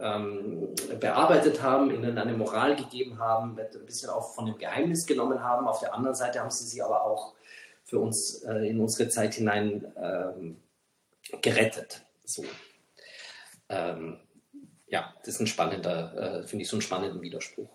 [0.00, 5.42] ähm, bearbeitet haben, ihnen eine Moral gegeben haben, ein bisschen auch von dem Geheimnis genommen
[5.42, 5.66] haben.
[5.66, 7.34] Auf der anderen Seite haben sie sie aber auch
[7.84, 10.56] für uns äh, in unsere Zeit hinein ähm,
[11.42, 12.02] gerettet.
[12.24, 12.44] So.
[13.68, 14.18] Ähm,
[14.86, 17.68] ja, das ist ein spannender, äh, finde ich so einen spannenden Widerspruch.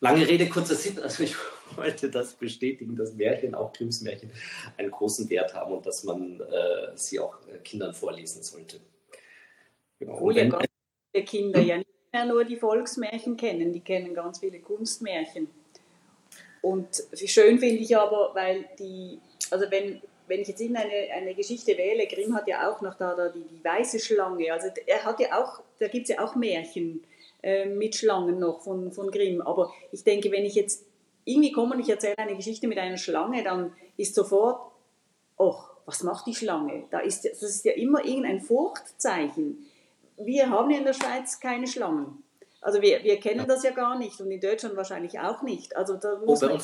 [0.00, 0.98] Lange Rede, kurzer Sinn.
[0.98, 1.36] Also ich
[1.76, 4.30] wollte das bestätigen, dass Märchen, auch Grimms Märchen,
[4.76, 8.80] einen großen Wert haben und dass man äh, sie auch äh, Kindern vorlesen sollte.
[9.98, 10.14] Genau.
[10.14, 10.64] Obwohl ja ganz
[11.12, 15.48] viele Kinder ja nicht mehr nur die Volksmärchen kennen, die kennen ganz viele Kunstmärchen.
[16.62, 19.18] Und schön finde ich aber, weil die,
[19.50, 23.14] also wenn, wenn ich jetzt irgendeine eine Geschichte wähle, Grimm hat ja auch noch da,
[23.14, 26.34] da die, die weiße Schlange, also er hat ja auch, da gibt es ja auch
[26.34, 27.02] Märchen
[27.42, 29.40] äh, mit Schlangen noch von, von Grimm.
[29.40, 30.84] Aber ich denke, wenn ich jetzt
[31.24, 34.60] irgendwie komme und ich erzähle eine Geschichte mit einer Schlange, dann ist sofort,
[35.38, 36.84] oh, was macht die Schlange?
[36.90, 39.66] Da ist, das ist ja immer irgendein Furchtzeichen.
[40.24, 42.22] Wir haben in der Schweiz keine Schlangen.
[42.60, 45.76] Also wir, wir kennen das ja gar nicht und in Deutschland wahrscheinlich auch nicht.
[45.76, 46.62] Also da muss oh, man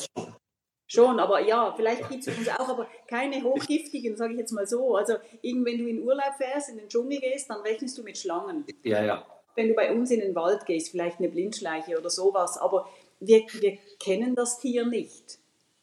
[0.85, 4.67] schon, aber ja, vielleicht gibt es uns auch, aber keine hochgiftigen, sage ich jetzt mal
[4.67, 4.95] so.
[4.95, 8.65] Also wenn du in Urlaub fährst, in den Dschungel gehst, dann rechnest du mit Schlangen.
[8.83, 9.25] Ja, ja
[9.57, 12.87] wenn du bei uns in den Wald gehst, vielleicht eine Blindschleiche oder sowas, aber
[13.19, 15.39] wir, wir kennen das Tier nicht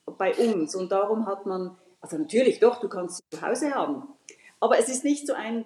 [0.07, 4.07] bei uns und darum hat man, also natürlich doch, du kannst sie zu Hause haben,
[4.61, 5.65] aber es ist nicht so ein,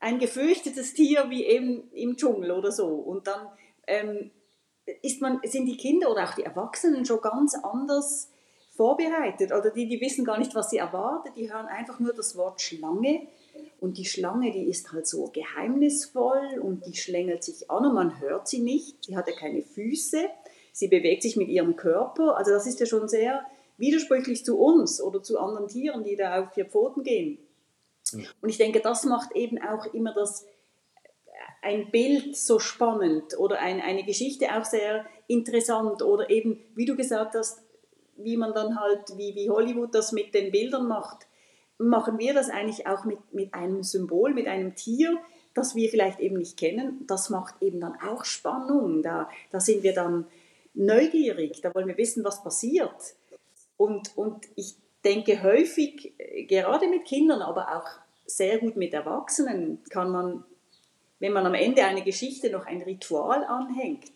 [0.00, 3.48] ein gefürchtetes Tier wie eben im Dschungel oder so und dann
[3.86, 4.30] ähm,
[5.02, 8.30] ist man, sind die Kinder oder auch die Erwachsenen schon ganz anders
[8.74, 12.36] vorbereitet oder die, die wissen gar nicht, was sie erwartet, die hören einfach nur das
[12.36, 13.28] Wort Schlange
[13.80, 18.20] und die Schlange, die ist halt so geheimnisvoll und die schlängelt sich an und man
[18.20, 19.04] hört sie nicht.
[19.04, 20.28] Sie hat ja keine Füße.
[20.72, 22.36] Sie bewegt sich mit ihrem Körper.
[22.36, 23.44] Also das ist ja schon sehr
[23.78, 27.38] widersprüchlich zu uns oder zu anderen Tieren, die da auf vier Pfoten gehen.
[28.14, 30.46] Und ich denke, das macht eben auch immer das,
[31.62, 36.96] ein Bild so spannend oder ein, eine Geschichte auch sehr interessant oder eben, wie du
[36.96, 37.62] gesagt hast,
[38.16, 41.26] wie man dann halt, wie, wie Hollywood das mit den Bildern macht
[41.80, 45.18] machen wir das eigentlich auch mit, mit einem Symbol, mit einem Tier,
[45.54, 47.04] das wir vielleicht eben nicht kennen.
[47.06, 49.02] Das macht eben dann auch Spannung.
[49.02, 50.26] Da, da sind wir dann
[50.74, 53.14] neugierig, da wollen wir wissen, was passiert.
[53.78, 56.12] Und, und ich denke häufig,
[56.48, 57.88] gerade mit Kindern, aber auch
[58.26, 60.44] sehr gut mit Erwachsenen, kann man,
[61.18, 64.12] wenn man am Ende eine Geschichte noch ein Ritual anhängt,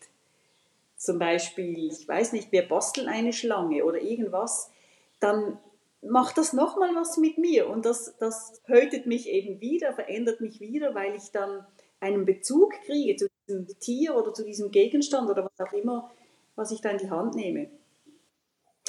[0.97, 4.71] zum Beispiel, ich weiß nicht, wir basteln eine Schlange oder irgendwas,
[5.19, 5.59] dann
[6.01, 10.59] macht das nochmal was mit mir und das, das häutet mich eben wieder, verändert mich
[10.59, 11.65] wieder, weil ich dann
[11.99, 16.11] einen Bezug kriege zu diesem Tier oder zu diesem Gegenstand oder was auch immer,
[16.55, 17.69] was ich da in die Hand nehme.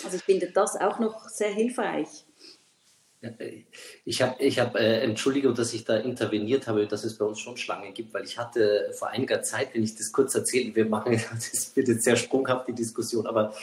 [0.05, 2.27] Also ich finde das auch noch sehr hilfreich.
[4.05, 7.41] Ich habe, ich hab, äh, Entschuldigung, dass ich da interveniert habe, dass es bei uns
[7.41, 10.87] schon Schlangen gibt, weil ich hatte vor einiger Zeit, wenn ich das kurz erzähle, wir
[10.87, 13.55] machen, das wird jetzt sehr sprunghaft die Diskussion, aber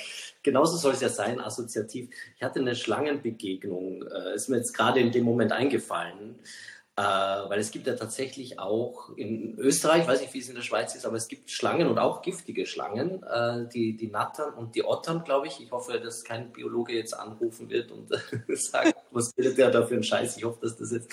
[0.41, 2.09] genauso soll es ja sein, assoziativ.
[2.35, 7.59] Ich hatte eine Schlangenbegegnung, äh, ist mir jetzt gerade in dem Moment eingefallen, äh, weil
[7.59, 11.07] es gibt ja tatsächlich auch in Österreich, weiß nicht, wie es in der Schweiz ist,
[11.07, 15.23] aber es gibt Schlangen und auch giftige Schlangen, äh, die, die Nattern und die Ottern,
[15.23, 15.59] glaube ich.
[15.59, 18.09] Ich hoffe, dass kein Biologe jetzt anrufen wird und
[18.49, 20.37] sagt, was bildet der da für einen Scheiß.
[20.37, 21.11] Ich hoffe, dass, das jetzt,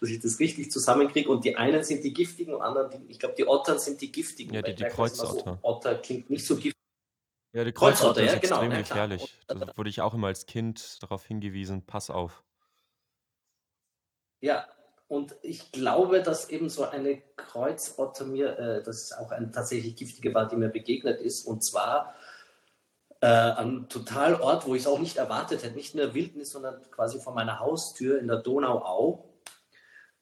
[0.00, 1.30] dass ich das richtig zusammenkriege.
[1.30, 4.10] Und die einen sind die giftigen und anderen, die, ich glaube, die Ottern sind die
[4.10, 4.54] giftigen.
[4.54, 5.58] Ja, die, die Kreuzotter.
[5.62, 6.72] So, Otter klingt nicht so giftig.
[7.54, 9.38] Ja, die Kreuzotter, ist ja, genau, extrem gefährlich.
[9.46, 12.42] Da wurde ich auch immer als Kind darauf hingewiesen, pass auf.
[14.40, 14.66] Ja,
[15.12, 19.94] und ich glaube, dass eben so eine Kreuzotter mir, äh, das ist auch eine tatsächlich
[19.94, 21.46] giftige war, die mir begegnet ist.
[21.46, 22.14] Und zwar
[23.20, 26.80] äh, am Totalort, wo ich es auch nicht erwartet hätte, nicht in der Wildnis, sondern
[26.90, 29.28] quasi vor meiner Haustür in der Donauau.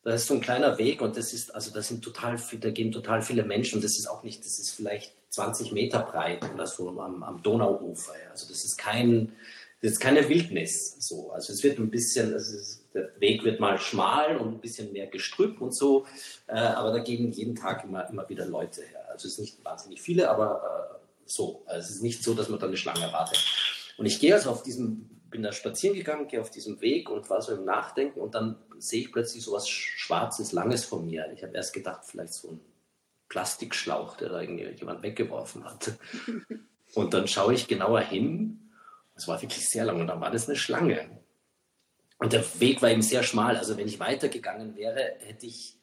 [0.02, 2.90] Da ist so ein kleiner Weg und das ist, also da sind total da gehen
[2.90, 6.66] total viele Menschen und das ist auch nicht, das ist vielleicht 20 Meter breit oder
[6.66, 8.14] so am, am Donauufer.
[8.32, 9.36] Also das ist kein,
[9.82, 10.96] das ist keine Wildnis.
[10.98, 11.30] So.
[11.30, 14.92] Also es wird ein bisschen, also es, der Weg wird mal schmal und ein bisschen
[14.92, 16.06] mehr Gestrüpp und so,
[16.46, 19.08] äh, aber da gehen jeden Tag immer, immer wieder Leute her.
[19.10, 21.62] Also es sind nicht wahnsinnig viele, aber äh, so.
[21.66, 23.38] Also es ist nicht so, dass man da eine Schlange erwartet.
[23.96, 27.30] Und ich gehe also auf diesem, bin da spazieren gegangen, gehe auf diesem Weg und
[27.30, 31.30] war so im Nachdenken und dann sehe ich plötzlich so was Schwarzes, Langes von mir.
[31.34, 32.60] Ich habe erst gedacht, vielleicht so ein
[33.28, 35.92] Plastikschlauch, der da jemand weggeworfen hat.
[36.94, 38.72] Und dann schaue ich genauer hin.
[39.14, 41.19] Es war wirklich sehr lang und dann war das eine Schlange.
[42.20, 43.56] Und der Weg war eben sehr schmal.
[43.56, 45.78] Also wenn ich weitergegangen wäre, hätte ich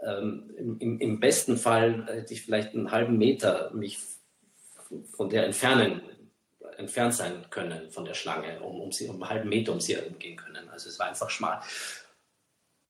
[0.00, 3.98] ähm, im, im, besten Fall hätte ich vielleicht einen halben Meter mich
[5.16, 6.00] von der entfernen,
[6.76, 9.96] entfernt sein können von der Schlange, um, um, sie, um einen halben Meter um sie
[9.96, 10.68] herum gehen können.
[10.68, 11.60] Also es war einfach schmal.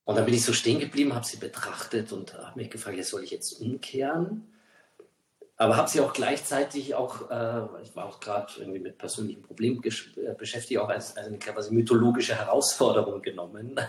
[0.03, 3.03] Und dann bin ich so stehen geblieben, habe sie betrachtet und habe mich gefragt, ja,
[3.03, 4.54] soll ich jetzt umkehren?
[5.57, 9.81] Aber habe sie auch gleichzeitig auch, äh, ich war auch gerade irgendwie mit persönlichen Problemen
[9.83, 13.79] äh, beschäftigt, auch als, als eine quasi mythologische Herausforderung genommen,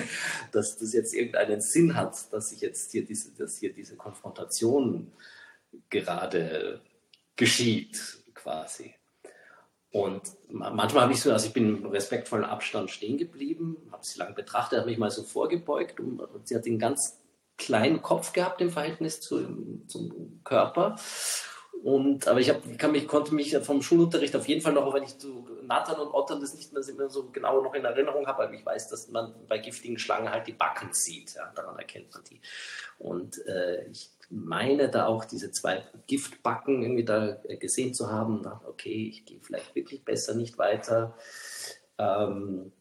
[0.52, 5.12] dass das jetzt irgendeinen Sinn hat, dass ich jetzt hier diese, dass hier diese Konfrontation
[5.90, 6.80] gerade
[7.36, 8.00] geschieht
[8.34, 8.94] quasi.
[9.92, 14.18] Und manchmal habe ich so, also ich bin im respektvollen Abstand stehen geblieben, habe sie
[14.20, 17.19] lang betrachtet, habe mich mal so vorgebeugt und sie hat den ganz
[17.60, 20.96] kleinen Kopf gehabt im Verhältnis zu, zum Körper.
[21.82, 25.02] Und, aber ich hab, kann mich, konnte mich vom Schulunterricht auf jeden Fall noch, wenn
[25.02, 28.54] ich zu Nathan und Ottern das nicht mehr, so genau noch in Erinnerung habe, weil
[28.54, 31.34] ich weiß, dass man bei giftigen Schlangen halt die Backen sieht.
[31.34, 32.40] Ja, daran erkennt man die.
[32.98, 38.42] Und äh, ich meine da auch diese zwei Giftbacken irgendwie da gesehen zu haben.
[38.42, 41.14] Dachte, okay, ich gehe vielleicht wirklich besser nicht weiter.
[41.98, 42.72] Ähm,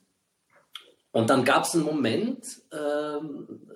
[1.11, 3.69] und dann gab es einen Moment, ähm,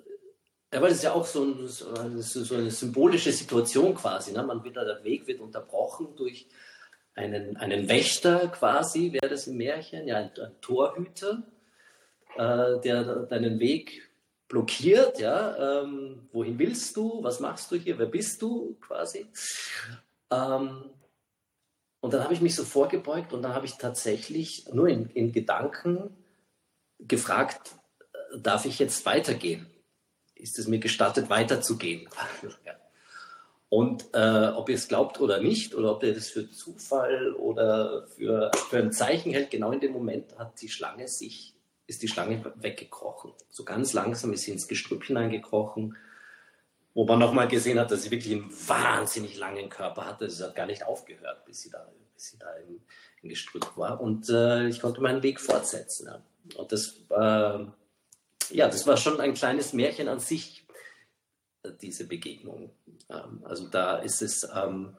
[0.74, 4.32] ja, weil es ja auch so, ein, so, eine symbolische Situation quasi.
[4.32, 4.42] Ne?
[4.44, 6.48] Man wird, der Weg wird unterbrochen durch
[7.14, 11.44] einen, einen Wächter quasi, wäre das im Märchen, ja, ein, ein Torhüter,
[12.36, 14.10] äh, der deinen Weg
[14.48, 15.20] blockiert.
[15.20, 15.84] Ja?
[15.84, 17.24] Ähm, wohin willst du?
[17.24, 18.00] Was machst du hier?
[18.00, 19.28] Wer bist du quasi?
[20.32, 20.90] Ähm,
[22.00, 25.32] und dann habe ich mich so vorgebeugt und dann habe ich tatsächlich nur in, in
[25.32, 26.18] Gedanken
[26.98, 27.76] gefragt,
[28.14, 29.68] äh, darf ich jetzt weitergehen?
[30.44, 32.08] Ist es mir gestattet, weiterzugehen.
[33.70, 38.06] Und äh, ob ihr es glaubt oder nicht, oder ob ihr das für Zufall oder
[38.06, 41.56] für, für ein Zeichen hält, genau in dem Moment hat die Schlange sich,
[41.88, 43.32] ist die Schlange weggekrochen.
[43.50, 45.98] So ganz langsam ist sie ins Gestrüpp hineingekrochen,
[46.94, 50.30] wo man nochmal gesehen hat, dass sie wirklich einen wahnsinnig langen Körper hatte.
[50.30, 52.80] Sie hat gar nicht aufgehört, bis sie da, bis sie da im,
[53.24, 54.00] im Gestrüpp war.
[54.00, 56.08] Und äh, ich konnte meinen Weg fortsetzen.
[56.08, 56.22] Ja.
[56.60, 57.00] Und das.
[57.10, 57.66] Äh,
[58.54, 60.66] ja, das war schon ein kleines Märchen an sich,
[61.82, 62.72] diese Begegnung.
[63.10, 64.96] Ähm, also da ist es, ähm,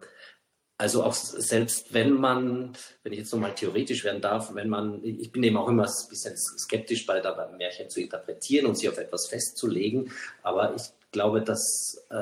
[0.77, 5.31] also auch selbst wenn man, wenn ich jetzt nochmal theoretisch werden darf, wenn man, ich
[5.31, 8.99] bin eben auch immer ein bisschen skeptisch bei dabei Märchen zu interpretieren und sie auf
[8.99, 10.11] etwas festzulegen,
[10.43, 12.15] aber ich glaube, dass, äh,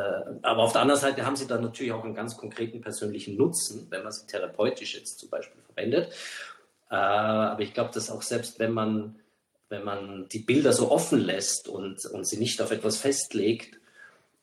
[0.42, 3.86] aber auf der anderen Seite haben sie dann natürlich auch einen ganz konkreten persönlichen Nutzen,
[3.88, 6.12] wenn man sie therapeutisch jetzt zum Beispiel verwendet.
[6.90, 9.16] Äh, aber ich glaube, dass auch selbst wenn man
[9.72, 13.80] wenn man die Bilder so offen lässt und, und sie nicht auf etwas festlegt,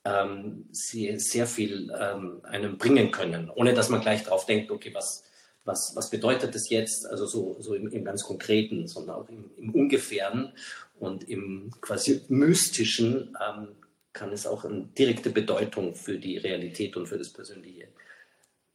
[0.04, 4.92] ähm, sie sehr viel ähm, einem bringen können, ohne dass man gleich darauf denkt, okay,
[4.94, 5.24] was,
[5.66, 9.52] was, was bedeutet das jetzt, also so, so im, im ganz Konkreten, sondern auch im,
[9.56, 10.52] im Ungefähren
[11.00, 13.76] und im quasi Mystischen ähm,
[14.14, 17.90] kann es auch eine direkte Bedeutung für die Realität und für das persönliche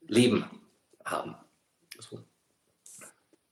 [0.07, 0.45] Leben
[1.03, 1.35] haben.
[1.99, 2.21] So.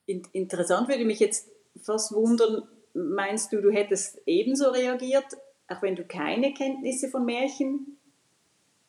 [0.06, 1.50] Interessant würde mich jetzt
[1.82, 2.64] fast wundern,
[2.94, 5.26] meinst du, du hättest ebenso reagiert,
[5.68, 7.98] auch wenn du keine Kenntnisse von Märchen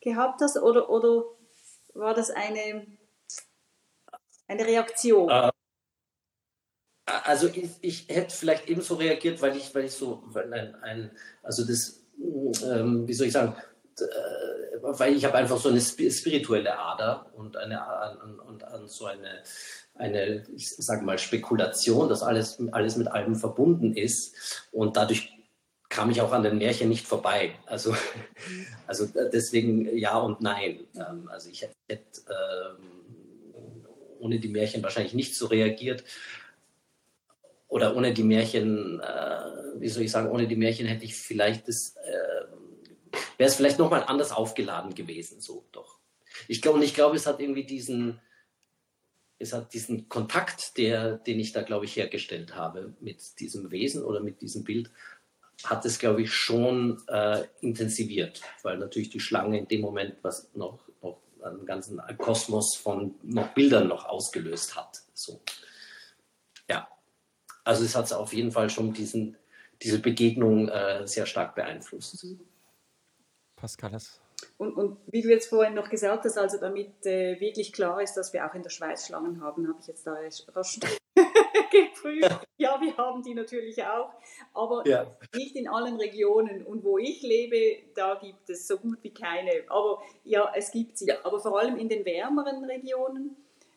[0.01, 0.57] gehabt hast?
[0.59, 1.25] Oder, oder
[1.95, 2.87] war das eine,
[4.47, 5.31] eine Reaktion?
[5.31, 5.51] Äh,
[7.07, 11.11] also ich, ich hätte vielleicht ebenso reagiert, weil ich, weil ich so, weil ein, ein
[11.43, 12.03] also das,
[12.63, 13.55] ähm, wie soll ich sagen,
[13.99, 14.05] äh,
[14.81, 17.81] weil ich habe einfach so eine spirituelle Ader und eine
[18.23, 19.43] und, und, und so eine
[19.95, 24.67] eine, ich sage mal, Spekulation, dass alles, alles mit allem verbunden ist.
[24.73, 25.33] Und dadurch
[25.89, 27.55] kam ich auch an den Märchen nicht vorbei.
[27.67, 27.95] Also,
[28.87, 30.81] also deswegen ja und nein.
[30.97, 33.87] Ähm, also ich hätte, hätte ähm,
[34.19, 36.03] ohne die Märchen wahrscheinlich nicht so reagiert.
[37.69, 41.69] Oder ohne die Märchen, äh, wie soll ich sagen, ohne die Märchen hätte ich vielleicht
[41.69, 42.47] das, äh,
[43.37, 45.99] wäre es vielleicht nochmal anders aufgeladen gewesen, so doch.
[46.49, 48.21] Ich glaube, und ich glaube, es hat irgendwie diesen,
[49.39, 54.05] es hat diesen Kontakt, der, den ich da, glaube ich, hergestellt habe mit diesem Wesen
[54.05, 54.91] oder mit diesem Bild,
[55.65, 60.51] hat es, glaube ich, schon äh, intensiviert, weil natürlich die Schlange in dem Moment was
[60.55, 65.03] noch, noch einen ganzen Kosmos von noch Bildern noch ausgelöst hat.
[65.15, 65.41] So.
[66.69, 66.89] Ja,
[67.65, 69.37] also es hat auf jeden Fall schon diesen,
[69.83, 72.27] diese Begegnung äh, sehr stark beeinflusst.
[73.57, 74.21] Pascal, das
[74.59, 78.15] und, und, wie du jetzt vorhin noch gesagt hast, also damit äh, wirklich klar ist,
[78.15, 80.15] dass wir auch in der Schweiz Schlangen haben, habe ich jetzt da
[80.55, 80.79] rasch
[81.71, 82.47] geprüft.
[82.57, 84.11] Ja, wir haben die natürlich auch,
[84.53, 85.17] aber ja.
[85.35, 86.65] nicht in allen Regionen.
[86.65, 89.51] Und wo ich lebe, da gibt es so gut wie keine.
[89.69, 91.07] Aber ja, es gibt sie.
[91.07, 91.17] Ja.
[91.25, 93.37] Aber vor allem in den wärmeren Regionen.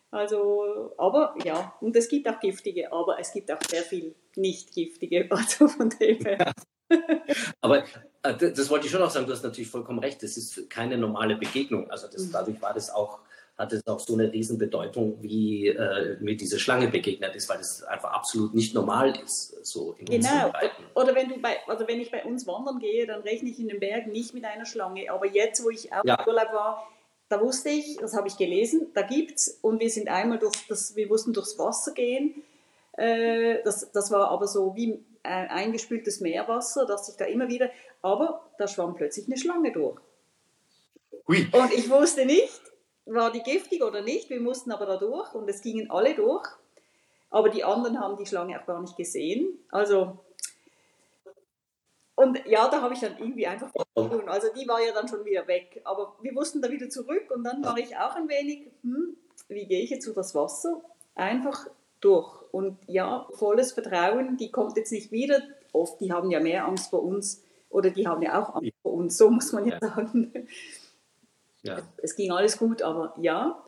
[0.09, 4.73] Also, aber ja, und es gibt auch giftige, aber es gibt auch sehr viel nicht
[4.73, 5.27] giftige.
[5.31, 6.37] Also von dem her.
[6.39, 6.99] Ja.
[7.61, 7.83] Aber
[8.33, 11.35] das wollte ich schon auch sagen, du hast natürlich vollkommen recht, das ist keine normale
[11.35, 11.89] Begegnung.
[11.89, 12.31] Also das, mhm.
[12.31, 13.19] dadurch war das auch,
[13.57, 17.83] hat es auch so eine Riesenbedeutung, wie äh, mir diese Schlange begegnet ist, weil das
[17.83, 20.51] einfach absolut nicht normal ist, so in Genau.
[20.95, 23.67] Oder wenn, du bei, oder wenn ich bei uns wandern gehe, dann rechne ich in
[23.67, 25.11] den Bergen nicht mit einer Schlange.
[25.11, 26.15] Aber jetzt, wo ich auch ja.
[26.15, 26.87] im Urlaub war,
[27.29, 30.55] da wusste ich, das habe ich gelesen, da gibt es und wir sind einmal durch
[30.69, 32.43] das, wir mussten durchs Wasser gehen.
[32.93, 37.69] Äh, das, das war aber so wie eingespültes Meerwasser, das sich da immer wieder,
[38.07, 39.99] aber da schwamm plötzlich eine Schlange durch.
[41.27, 41.47] Ui.
[41.51, 42.61] Und ich wusste nicht,
[43.05, 44.29] war die giftig oder nicht.
[44.29, 46.47] Wir mussten aber da durch und es gingen alle durch.
[47.29, 49.59] Aber die anderen haben die Schlange auch gar nicht gesehen.
[49.69, 50.17] Also,
[52.15, 54.27] und ja, da habe ich dann irgendwie einfach tun.
[54.27, 55.81] Also die war ja dann schon wieder weg.
[55.83, 59.17] Aber wir mussten da wieder zurück und dann war ich auch ein wenig, hm,
[59.49, 60.81] wie gehe ich jetzt durch das Wasser?
[61.15, 61.67] Einfach
[61.99, 62.41] durch.
[62.51, 65.41] Und ja, volles Vertrauen, die kommt jetzt nicht wieder.
[65.73, 68.93] Oft, die haben ja mehr Angst vor uns oder die haben ja auch Angst vor
[68.93, 70.47] uns, so muss man ja sagen.
[71.63, 71.81] Ja.
[71.97, 73.63] Es ging alles gut, aber ja,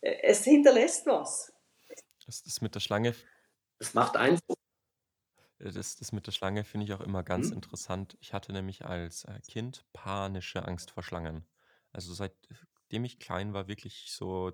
[0.00, 1.52] es hinterlässt was.
[2.26, 3.14] Das, das mit der Schlange.
[3.78, 4.58] Es macht Eindruck.
[5.58, 7.54] Das, das mit der Schlange finde ich auch immer ganz hm.
[7.54, 8.16] interessant.
[8.20, 11.44] Ich hatte nämlich als äh, Kind panische Angst vor Schlangen.
[11.92, 14.52] Also seitdem ich klein war, wirklich so.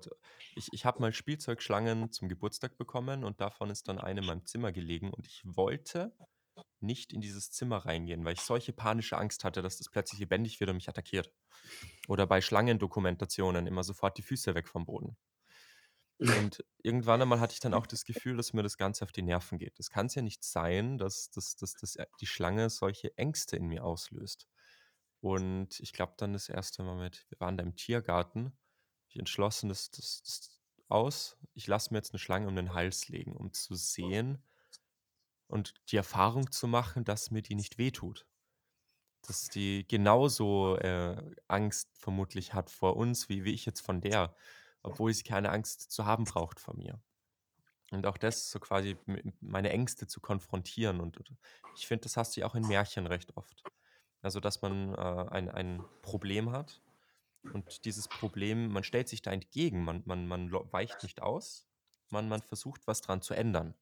[0.55, 4.45] Ich, ich habe mal Spielzeugschlangen zum Geburtstag bekommen und davon ist dann eine in meinem
[4.45, 6.11] Zimmer gelegen und ich wollte
[6.79, 10.59] nicht in dieses Zimmer reingehen, weil ich solche panische Angst hatte, dass das plötzlich lebendig
[10.59, 11.31] wird und mich attackiert.
[12.07, 15.17] Oder bei Schlangendokumentationen immer sofort die Füße weg vom Boden.
[16.17, 19.21] Und irgendwann einmal hatte ich dann auch das Gefühl, dass mir das Ganze auf die
[19.21, 19.77] Nerven geht.
[19.79, 23.83] Es kann ja nicht sein, dass, dass, dass, dass die Schlange solche Ängste in mir
[23.83, 24.47] auslöst.
[25.19, 28.57] Und ich glaube dann das erste Mal mit, wir waren da im Tiergarten,
[29.09, 33.09] ich entschlossen, das, das, das aus, ich lasse mir jetzt eine Schlange um den Hals
[33.09, 34.43] legen, um zu sehen,
[35.47, 38.25] und die Erfahrung zu machen, dass mir die nicht wehtut.
[39.27, 41.17] Dass die genauso äh,
[41.47, 44.35] Angst vermutlich hat vor uns, wie, wie ich jetzt von der,
[44.83, 46.99] obwohl sie keine Angst zu haben braucht vor mir.
[47.91, 48.97] Und auch das so quasi
[49.39, 50.99] meine Ängste zu konfrontieren.
[50.99, 51.19] Und,
[51.75, 53.63] ich finde, das hast du ja auch in Märchen recht oft.
[54.21, 56.81] Also, dass man äh, ein, ein Problem hat
[57.53, 61.67] und dieses Problem, man stellt sich da entgegen, man, man, man weicht nicht aus,
[62.09, 63.75] man, man versucht, was dran zu ändern.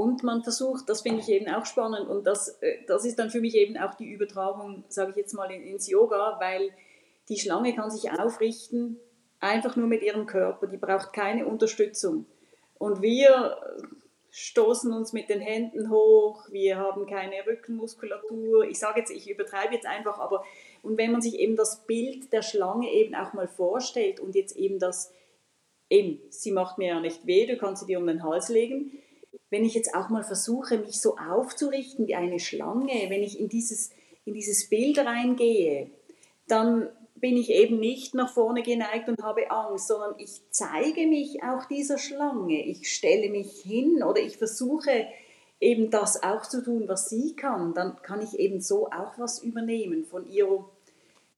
[0.00, 3.28] Und man versucht, das finde ich eben auch spannend und das, äh, das ist dann
[3.28, 6.70] für mich eben auch die Übertragung, sage ich jetzt mal, ins Yoga, weil
[7.28, 8.98] die Schlange kann sich aufrichten,
[9.40, 12.24] einfach nur mit ihrem Körper, die braucht keine Unterstützung.
[12.78, 13.58] Und wir
[14.30, 18.64] stoßen uns mit den Händen hoch, wir haben keine Rückenmuskulatur.
[18.64, 20.46] Ich sage jetzt, ich übertreibe jetzt einfach, aber
[20.80, 24.56] und wenn man sich eben das Bild der Schlange eben auch mal vorstellt und jetzt
[24.56, 25.12] eben das,
[25.90, 28.92] eben, sie macht mir ja nicht weh, du kannst sie dir um den Hals legen,
[29.50, 33.48] wenn ich jetzt auch mal versuche, mich so aufzurichten wie eine Schlange, wenn ich in
[33.48, 33.90] dieses,
[34.24, 35.90] in dieses Bild reingehe,
[36.46, 41.42] dann bin ich eben nicht nach vorne geneigt und habe Angst, sondern ich zeige mich
[41.42, 42.64] auch dieser Schlange.
[42.64, 45.06] Ich stelle mich hin oder ich versuche
[45.60, 47.74] eben das auch zu tun, was sie kann.
[47.74, 50.64] Dann kann ich eben so auch was übernehmen von ihrer,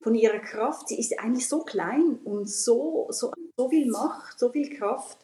[0.01, 0.89] von ihrer Kraft.
[0.89, 5.19] Sie ist eigentlich so klein und so, so, so viel Macht, so viel Kraft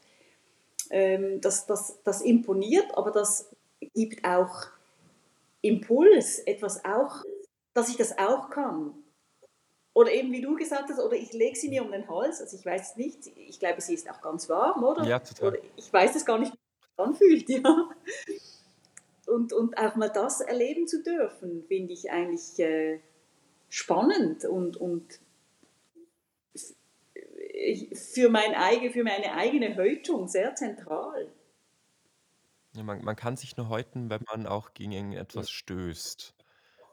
[0.91, 3.51] ähm, das, das, das imponiert, aber das
[3.95, 4.66] gibt auch
[5.61, 7.24] Impuls, etwas auch,
[7.74, 8.95] dass ich das auch kann.
[9.95, 12.57] Oder eben wie du gesagt hast, oder ich lege sie mir um den Hals, also
[12.57, 15.05] ich weiß es nicht, ich glaube, sie ist auch ganz warm, oder?
[15.05, 15.49] Ja, total.
[15.49, 17.89] Oder ich weiß es gar nicht, wie es anfühlt, ja.
[19.26, 23.01] Und, und auch mal das erleben zu dürfen, finde ich eigentlich äh,
[23.68, 25.20] spannend und, und
[27.92, 31.32] für, mein eigen, für meine eigene Häutung sehr zentral.
[32.74, 36.34] Ja, man, man, kann sich nur häuten, wenn man auch gegen etwas stößt,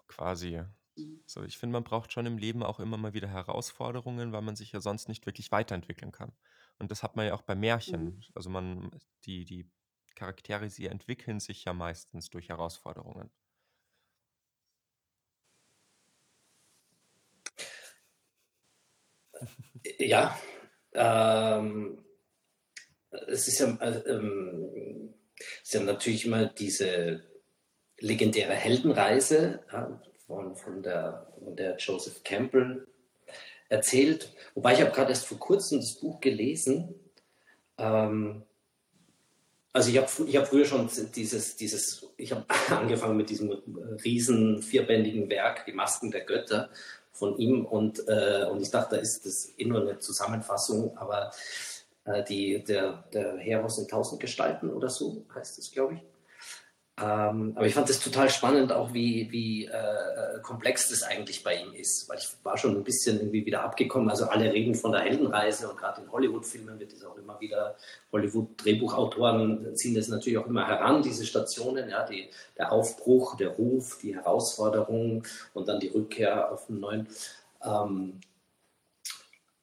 [0.07, 0.63] quasi.
[0.95, 1.21] Mhm.
[1.25, 4.55] So, ich finde, man braucht schon im Leben auch immer mal wieder Herausforderungen, weil man
[4.55, 6.31] sich ja sonst nicht wirklich weiterentwickeln kann.
[6.79, 8.05] Und das hat man ja auch bei Märchen.
[8.05, 8.23] Mhm.
[8.33, 8.91] Also man,
[9.25, 9.69] die, die
[10.15, 13.29] Charaktere, sie entwickeln sich ja meistens durch Herausforderungen.
[19.99, 20.37] Ja,
[20.95, 22.03] ähm,
[23.27, 27.23] es ist ja, äh, ähm, es ist ja natürlich immer diese
[27.99, 32.87] legendäre Heldenreise ja, von, von, der, von der Joseph Campbell
[33.69, 34.33] erzählt.
[34.53, 36.95] Wobei ich habe gerade erst vor kurzem das Buch gelesen.
[37.77, 38.43] Ähm,
[39.73, 43.51] also ich habe ich hab früher schon dieses, dieses ich habe angefangen mit diesem
[44.03, 46.69] riesen vierbändigen Werk, Die Masken der Götter
[47.15, 51.31] von ihm und, äh, und ich dachte, da ist das eh nur eine Zusammenfassung, aber
[52.03, 56.14] äh, die, der, der Heros in tausend Gestalten oder so heißt es, glaube ich.
[56.97, 61.55] Ähm, aber ich fand es total spannend, auch wie, wie äh, komplex das eigentlich bei
[61.55, 64.09] ihm ist, weil ich war schon ein bisschen irgendwie wieder abgekommen.
[64.09, 67.75] Also alle reden von der Heldenreise und gerade in Hollywood-Filmen wird es auch immer wieder,
[68.13, 73.97] Hollywood-Drehbuchautoren ziehen das natürlich auch immer heran, diese Stationen, ja, die, der Aufbruch, der Ruf,
[74.01, 75.23] die Herausforderung
[75.53, 77.09] und dann die Rückkehr auf einen neuen.
[77.61, 78.21] Ähm,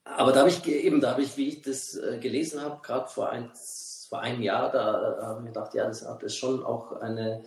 [0.05, 3.09] aber da habe ich eben, da habe ich, wie ich das äh, gelesen habe, gerade
[3.09, 3.51] vor ein,
[4.13, 7.43] vor einem Jahr, da, da habe ich mir gedacht, ja, das ist schon auch eine,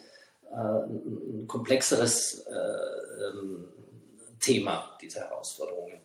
[0.52, 3.68] äh, ein komplexeres äh, ähm,
[4.40, 6.02] Thema, diese Herausforderungen.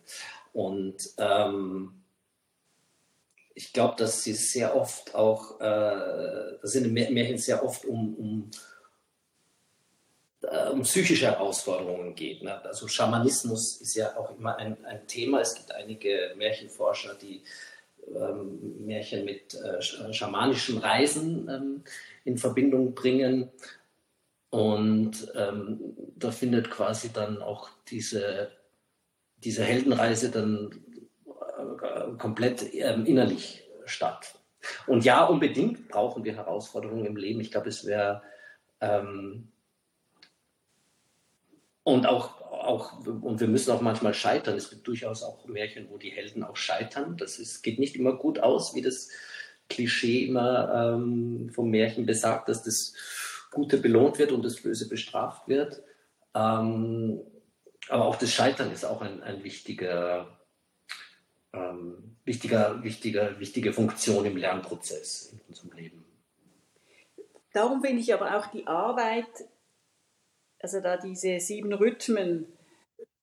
[0.53, 2.03] Und ähm,
[3.55, 8.13] ich glaube, dass sie sehr oft auch, äh, dass in den Märchen sehr oft um,
[8.13, 8.51] um,
[10.43, 12.43] äh, um psychische Herausforderungen geht.
[12.43, 12.63] Ne?
[12.65, 15.41] Also Schamanismus ist ja auch immer ein, ein Thema.
[15.41, 17.41] Es gibt einige Märchenforscher, die
[18.07, 21.83] ähm, Märchen mit äh, schamanischen Reisen ähm,
[22.23, 23.49] in Verbindung bringen.
[24.49, 25.79] Und ähm,
[26.17, 28.51] da findet quasi dann auch diese,
[29.37, 30.71] diese Heldenreise dann
[31.25, 34.35] äh, komplett ähm, innerlich statt.
[34.87, 37.39] Und ja, unbedingt brauchen wir Herausforderungen im Leben.
[37.39, 38.21] Ich glaube, es wäre
[38.81, 39.47] ähm,
[41.83, 44.57] und auch, auch, und wir müssen auch manchmal scheitern.
[44.57, 47.17] Es gibt durchaus auch Märchen, wo die Helden auch scheitern.
[47.17, 49.09] Das ist, geht nicht immer gut aus, wie das
[49.69, 52.93] Klischee immer ähm, vom Märchen besagt, dass das
[53.51, 55.81] Gute belohnt wird und das Böse bestraft wird.
[56.35, 57.21] Ähm,
[57.89, 60.39] aber auch das Scheitern ist auch ein, ein wichtiger,
[61.53, 66.05] ähm, wichtiger, wichtiger, wichtige Funktion im Lernprozess in unserem Leben.
[67.53, 69.27] Darum finde ich aber auch die Arbeit,
[70.61, 72.47] also da diese sieben Rhythmen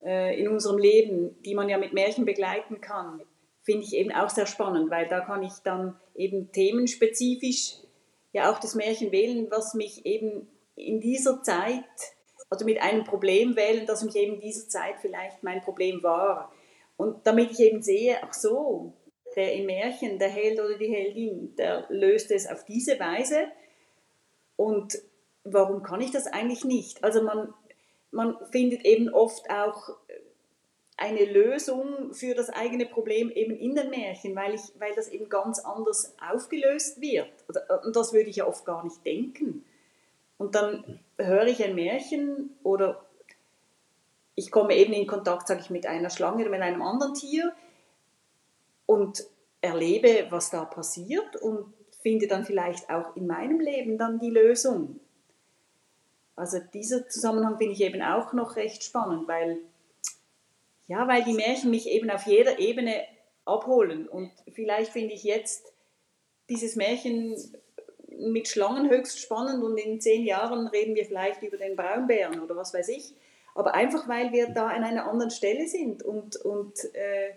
[0.03, 3.23] äh, in unserem Leben, die man ja mit Märchen begleiten kann,
[3.63, 7.75] finde ich eben auch sehr spannend, weil da kann ich dann eben themenspezifisch
[8.33, 11.85] ja auch das Märchen wählen, was mich eben in dieser Zeit,
[12.51, 16.53] also mit einem Problem wählen, das mich eben in dieser Zeit vielleicht mein Problem war.
[16.97, 18.95] Und damit ich eben sehe, ach so,
[19.37, 23.49] der im Märchen, der Held oder die Heldin, der löst es auf diese Weise.
[24.57, 24.99] Und
[25.53, 27.03] warum kann ich das eigentlich nicht?
[27.05, 27.53] Also man,
[28.11, 29.97] man findet eben oft auch
[30.99, 35.29] eine Lösung für das eigene Problem eben in den Märchen, weil, ich, weil das eben
[35.29, 37.31] ganz anders aufgelöst wird.
[37.55, 39.65] Äh, und das würde ich ja oft gar nicht denken.
[40.39, 43.05] Und dann höre ich ein Märchen oder
[44.35, 47.53] ich komme eben in Kontakt, sage ich, mit einer Schlange oder mit einem anderen Tier
[48.87, 49.25] und
[49.61, 51.73] erlebe, was da passiert und
[52.03, 55.01] finde dann vielleicht auch in meinem Leben dann die Lösung.
[56.39, 59.59] Also dieser Zusammenhang finde ich eben auch noch recht spannend, weil
[60.87, 62.95] ja, weil die Märchen mich eben auf jeder Ebene
[63.45, 64.09] abholen.
[64.09, 65.73] Und vielleicht finde ich jetzt
[66.49, 67.37] dieses Märchen
[68.19, 72.57] mit Schlangen höchst spannend und in zehn Jahren reden wir vielleicht über den Braunbären oder
[72.57, 73.15] was weiß ich.
[73.55, 77.33] Aber einfach, weil wir da an einer anderen Stelle sind und, und äh,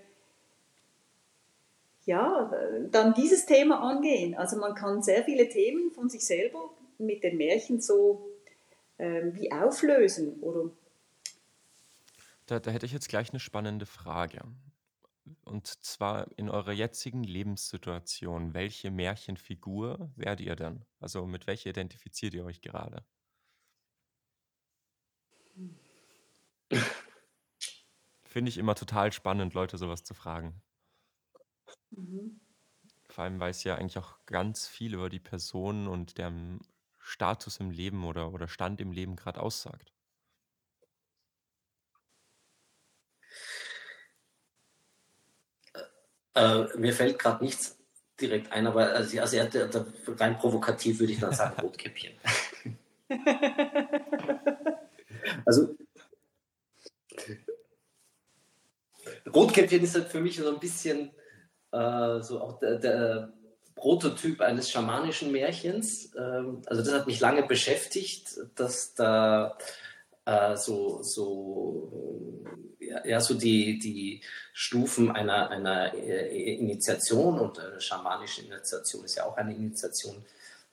[2.06, 2.52] ja,
[2.90, 4.36] dann dieses Thema angehen.
[4.36, 8.31] Also man kann sehr viele Themen von sich selber mit den Märchen so
[9.02, 10.72] äh, wie auflösen oder
[12.46, 14.44] da, da hätte ich jetzt gleich eine spannende Frage.
[15.44, 20.86] Und zwar in eurer jetzigen Lebenssituation, welche Märchenfigur werdet ihr denn?
[21.00, 23.06] Also mit welcher identifiziert ihr euch gerade?
[28.26, 30.62] Finde ich immer total spannend, Leute sowas zu fragen.
[31.92, 32.40] Mhm.
[33.08, 36.62] Vor allem, weil es ja eigentlich auch ganz viel über die Person und deren
[37.12, 39.92] Status im Leben oder, oder Stand im Leben gerade aussagt.
[46.34, 47.78] Äh, mir fällt gerade nichts
[48.20, 52.14] direkt ein, aber also, also er, der, der, rein provokativ würde ich dann sagen Rotkäppchen.
[55.46, 55.76] also
[59.34, 61.12] Rotkäppchen ist halt für mich so ein bisschen
[61.72, 63.34] äh, so auch der, der,
[63.82, 66.12] Prototyp eines schamanischen Märchens.
[66.16, 69.58] Ähm, also das hat mich lange beschäftigt, dass da
[70.26, 72.44] äh, so, so
[73.04, 74.22] ja, so die, die
[74.54, 80.26] Stufen einer, einer äh, Initiation und äh, schamanische Initiation ist ja auch eine Initiation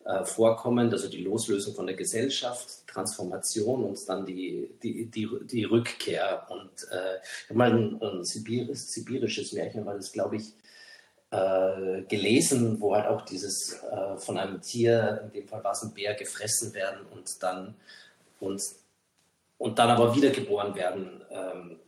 [0.05, 5.65] äh, vorkommend, also die Loslösung von der Gesellschaft, Transformation und dann die, die, die, die
[5.65, 6.47] Rückkehr.
[6.51, 10.53] Und äh, mal ein, ein sibiris, sibirisches Märchen, weil das glaube ich
[11.31, 15.83] äh, gelesen, wo halt auch dieses äh, von einem Tier, in dem Fall war es
[15.83, 17.75] ein Bär, gefressen werden und dann
[18.41, 18.63] und,
[19.59, 21.23] und dann aber wiedergeboren werden.
[21.31, 21.81] Ähm,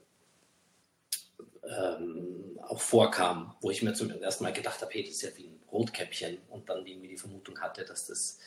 [1.62, 5.30] ähm, auch vorkam, wo ich mir zum ersten Mal gedacht habe, hey, das ist ja
[5.36, 8.38] wie ein Rotkäppchen und dann irgendwie die Vermutung hatte, dass das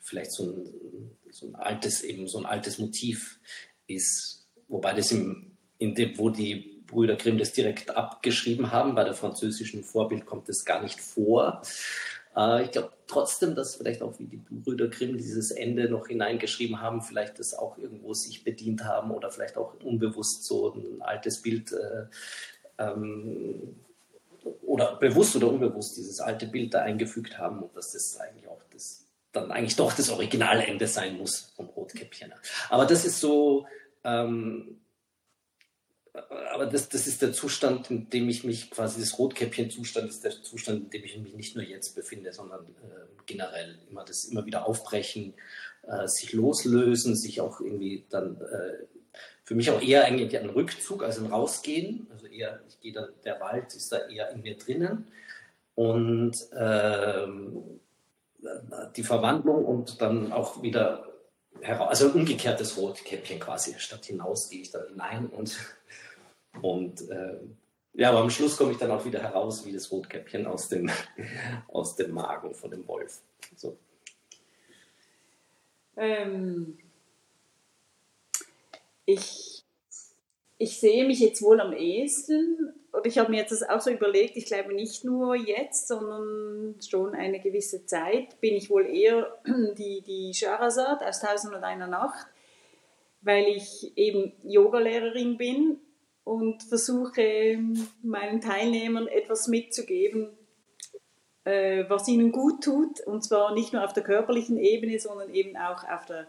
[0.00, 3.38] vielleicht so ein, so ein altes, eben so ein altes Motiv
[3.86, 9.04] ist, wobei das im, in dem, wo die Brüder Grimm das direkt abgeschrieben haben, bei
[9.04, 11.62] der französischen Vorbild kommt das gar nicht vor.
[12.36, 16.80] Äh, ich glaube trotzdem, dass vielleicht auch wie die Brüder Grimm dieses Ende noch hineingeschrieben
[16.80, 21.42] haben, vielleicht das auch irgendwo sich bedient haben oder vielleicht auch unbewusst so ein altes
[21.42, 22.06] Bild äh,
[22.78, 23.76] ähm,
[24.62, 28.62] oder bewusst oder unbewusst dieses alte Bild da eingefügt haben und dass das eigentlich auch
[28.72, 32.32] das dann eigentlich doch das Originalende sein muss vom Rotkäppchen.
[32.68, 33.66] Aber das ist so,
[34.04, 34.78] ähm,
[36.52, 40.42] aber das, das ist der Zustand, in dem ich mich, quasi das Rotkäppchen-Zustand ist der
[40.42, 44.44] Zustand, in dem ich mich nicht nur jetzt befinde, sondern äh, generell immer das immer
[44.44, 45.32] wieder aufbrechen,
[45.82, 48.84] äh, sich loslösen, sich auch irgendwie dann äh,
[49.44, 52.06] für mich auch eher eigentlich ein Rückzug als ein Rausgehen.
[52.10, 55.06] Also eher, ich gehe da, der Wald ist da eher in mir drinnen.
[55.74, 57.80] Und ähm,
[58.96, 61.08] die Verwandlung und dann auch wieder
[61.60, 63.74] heraus, also ein umgekehrtes Rotkäppchen quasi.
[63.78, 65.56] Statt hinaus gehe ich dann hinein und,
[66.60, 67.38] und äh,
[67.94, 70.90] ja, aber am Schluss komme ich dann auch wieder heraus wie das Rotkäppchen aus dem,
[71.68, 73.20] aus dem Magen von dem Wolf.
[73.56, 73.76] So.
[75.96, 76.78] Ähm,
[79.04, 79.62] ich,
[80.56, 83.90] ich sehe mich jetzt wohl am ehesten, oder ich habe mir jetzt das auch so
[83.90, 89.38] überlegt, ich glaube nicht nur jetzt, sondern schon eine gewisse Zeit bin ich wohl eher
[89.76, 92.26] die, die Sharazad aus Tausend und einer Nacht,
[93.20, 95.78] weil ich eben Yogalehrerin bin
[96.24, 97.58] und versuche
[98.02, 100.28] meinen Teilnehmern etwas mitzugeben,
[101.44, 105.56] äh, was ihnen gut tut, und zwar nicht nur auf der körperlichen Ebene, sondern eben
[105.56, 106.26] auch auf der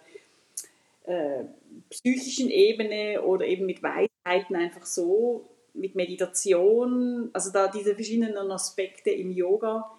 [1.06, 1.44] äh,
[1.90, 9.10] psychischen Ebene oder eben mit Weisheiten einfach so, mit Meditation, also da diese verschiedenen Aspekte
[9.10, 9.92] im Yoga.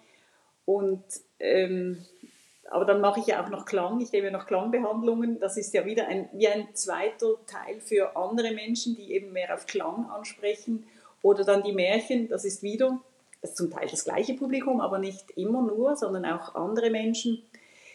[0.65, 1.05] Und
[1.41, 2.05] ähm,
[2.75, 5.39] aber dann mache ich ja auch noch Klang, ich gebe ja noch Klangbehandlungen.
[5.39, 9.55] Das ist ja wieder ein, wie ein zweiter Teil für andere Menschen, die eben mehr
[9.55, 10.85] auf Klang ansprechen.
[11.23, 13.01] Oder dann die Märchen, das ist wieder
[13.45, 17.43] das ist zum Teil das gleiche Publikum, aber nicht immer nur, sondern auch andere Menschen.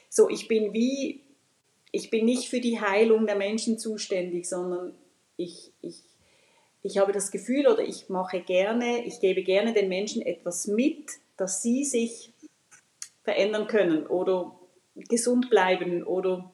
[0.07, 1.23] So, ich bin wie
[1.91, 4.93] ich bin nicht für die Heilung der Menschen zuständig, sondern
[5.37, 6.03] ich, ich,
[6.83, 11.13] ich habe das Gefühl oder ich mache gerne, ich gebe gerne den Menschen etwas mit,
[11.35, 12.31] dass sie sich
[13.23, 14.58] verändern können oder
[15.07, 16.51] gesund bleiben oder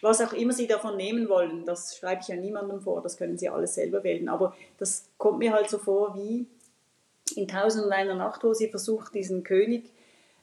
[0.00, 1.64] was auch immer sie davon nehmen wollen.
[1.64, 4.28] Das schreibe ich ja niemandem vor, das können sie alles selber wählen.
[4.28, 6.46] Aber das kommt mir halt so vor wie
[7.36, 9.90] in Tausend und einer Nacht, wo sie versucht, diesen König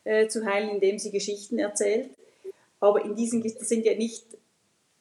[0.04, 2.10] äh, zu heilen, indem sie Geschichten erzählt.
[2.80, 4.26] Aber in diesen das sind ja nicht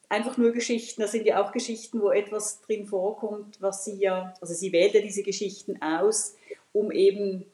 [0.09, 4.33] einfach nur Geschichten, das sind ja auch Geschichten, wo etwas drin vorkommt, was sie ja,
[4.41, 6.35] also sie wählt ja diese Geschichten aus,
[6.73, 7.45] um eben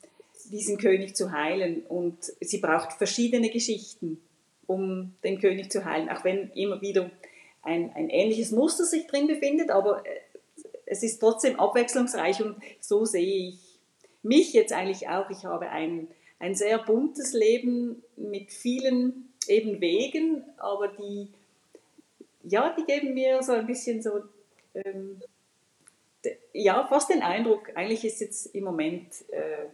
[0.52, 1.84] diesen König zu heilen.
[1.88, 4.22] Und sie braucht verschiedene Geschichten,
[4.72, 7.10] um den König zu heilen, auch wenn immer wieder
[7.62, 10.10] ein, ein ähnliches Muster sich drin befindet, aber äh,
[10.86, 13.80] es ist trotzdem abwechslungsreich und so sehe ich
[14.24, 15.30] mich jetzt eigentlich auch.
[15.30, 16.08] Ich habe ein,
[16.40, 21.30] ein sehr buntes Leben mit vielen eben Wegen, aber die
[22.44, 24.24] ja, die geben mir so ein bisschen so,
[24.74, 25.22] ähm,
[26.54, 29.68] ja, fast den Eindruck, eigentlich ist jetzt im Moment äh,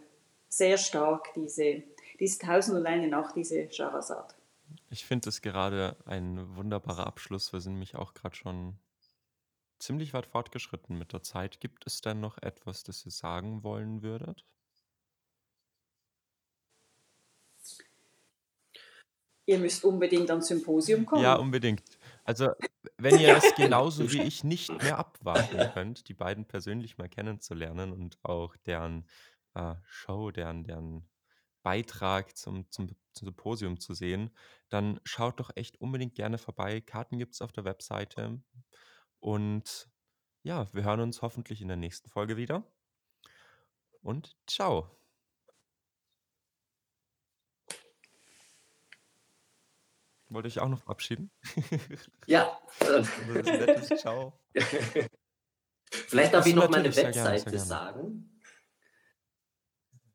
[0.48, 1.82] sehr stark diese,
[2.18, 4.34] diese Tausend und eine Nacht, diese Shahrazad.
[4.90, 7.52] Ich finde es gerade ein wunderbarer Abschluss.
[7.52, 8.78] Wir sind nämlich auch gerade schon
[9.78, 11.60] ziemlich weit fortgeschritten mit der Zeit.
[11.60, 14.44] Gibt es denn noch etwas, das ihr sagen wollen würdet?
[19.46, 21.22] Ihr müsst unbedingt ans Symposium kommen.
[21.22, 21.82] Ja, unbedingt.
[22.22, 22.50] Also,
[22.98, 27.92] wenn ihr es genauso wie ich nicht mehr abwarten könnt, die beiden persönlich mal kennenzulernen
[27.92, 29.06] und auch deren
[29.54, 31.08] äh, Show, deren, deren
[31.68, 34.30] Beitrag zum, zum, zum Symposium zu sehen,
[34.70, 36.80] dann schaut doch echt unbedingt gerne vorbei.
[36.80, 38.40] Karten gibt es auf der Webseite.
[39.20, 39.86] Und
[40.42, 42.64] ja, wir hören uns hoffentlich in der nächsten Folge wieder.
[44.00, 44.98] Und ciao.
[50.30, 51.30] Wollte ich auch noch verabschieden?
[52.26, 52.58] Ja.
[52.80, 54.40] nettes Ciao.
[55.90, 58.37] Vielleicht darf ich noch meine Webseite gerne, sagen.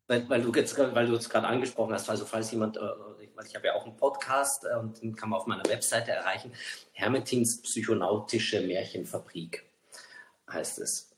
[0.08, 2.82] Weil, weil, du jetzt, weil du es gerade angesprochen hast, also falls jemand, äh,
[3.36, 6.12] weil ich habe ja auch einen Podcast äh, und den kann man auf meiner Webseite
[6.12, 6.52] erreichen.
[6.92, 9.64] Hermetins psychonautische Märchenfabrik
[10.50, 11.10] heißt es.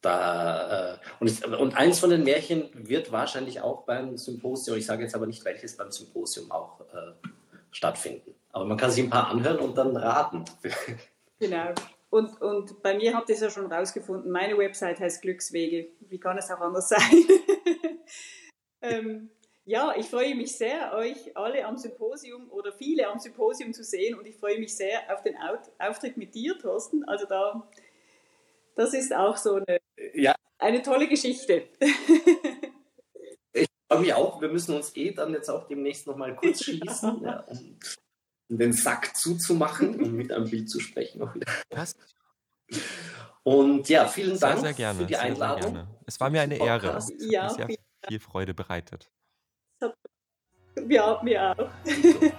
[0.00, 4.86] Da, äh, und, ich, und eins von den Märchen wird wahrscheinlich auch beim Symposium, ich
[4.86, 6.80] sage jetzt aber nicht welches, beim Symposium auch
[7.70, 8.34] stattfinden.
[8.52, 10.44] Aber man kann sich ein paar anhören und dann raten.
[11.38, 11.74] Genau.
[12.08, 15.88] Und, und bei mir habt ihr es ja schon rausgefunden, meine Website heißt Glückswege.
[16.08, 17.02] Wie kann es auch anders sein?
[18.82, 19.30] ähm,
[19.64, 24.16] ja, ich freue mich sehr, euch alle am Symposium oder viele am Symposium zu sehen
[24.16, 25.34] und ich freue mich sehr auf den
[25.78, 27.04] Auftritt mit dir, Thorsten.
[27.04, 27.68] Also da,
[28.76, 29.78] das ist auch so eine,
[30.14, 30.34] ja.
[30.58, 31.64] eine tolle Geschichte.
[33.88, 34.40] freue mich auch.
[34.40, 37.44] Wir müssen uns eh dann jetzt auch demnächst noch mal kurz schließen, ja,
[38.48, 41.28] um den Sack zuzumachen und mit einem Bild zu sprechen.
[41.70, 41.98] Passt.
[43.42, 45.74] Und ja, vielen Dank sehr, sehr gerne, für die Einladung.
[45.74, 46.98] Sehr, sehr es war mir eine Ehre.
[47.18, 47.76] Ja, mir sehr
[48.06, 49.10] viel Freude bereitet.
[50.88, 51.70] Ja, mir auch.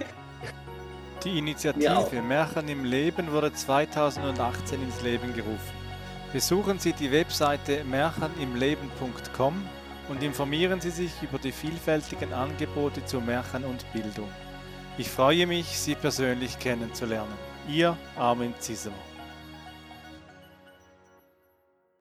[1.23, 5.77] Die Initiative Märchen im Leben wurde 2018 ins Leben gerufen.
[6.31, 9.65] Besuchen Sie die Webseite märchenimleben.com
[10.09, 14.29] und informieren Sie sich über die vielfältigen Angebote zu Märchen und Bildung.
[14.97, 17.33] Ich freue mich, Sie persönlich kennenzulernen.
[17.67, 19.06] Ihr Armin Ziesemer.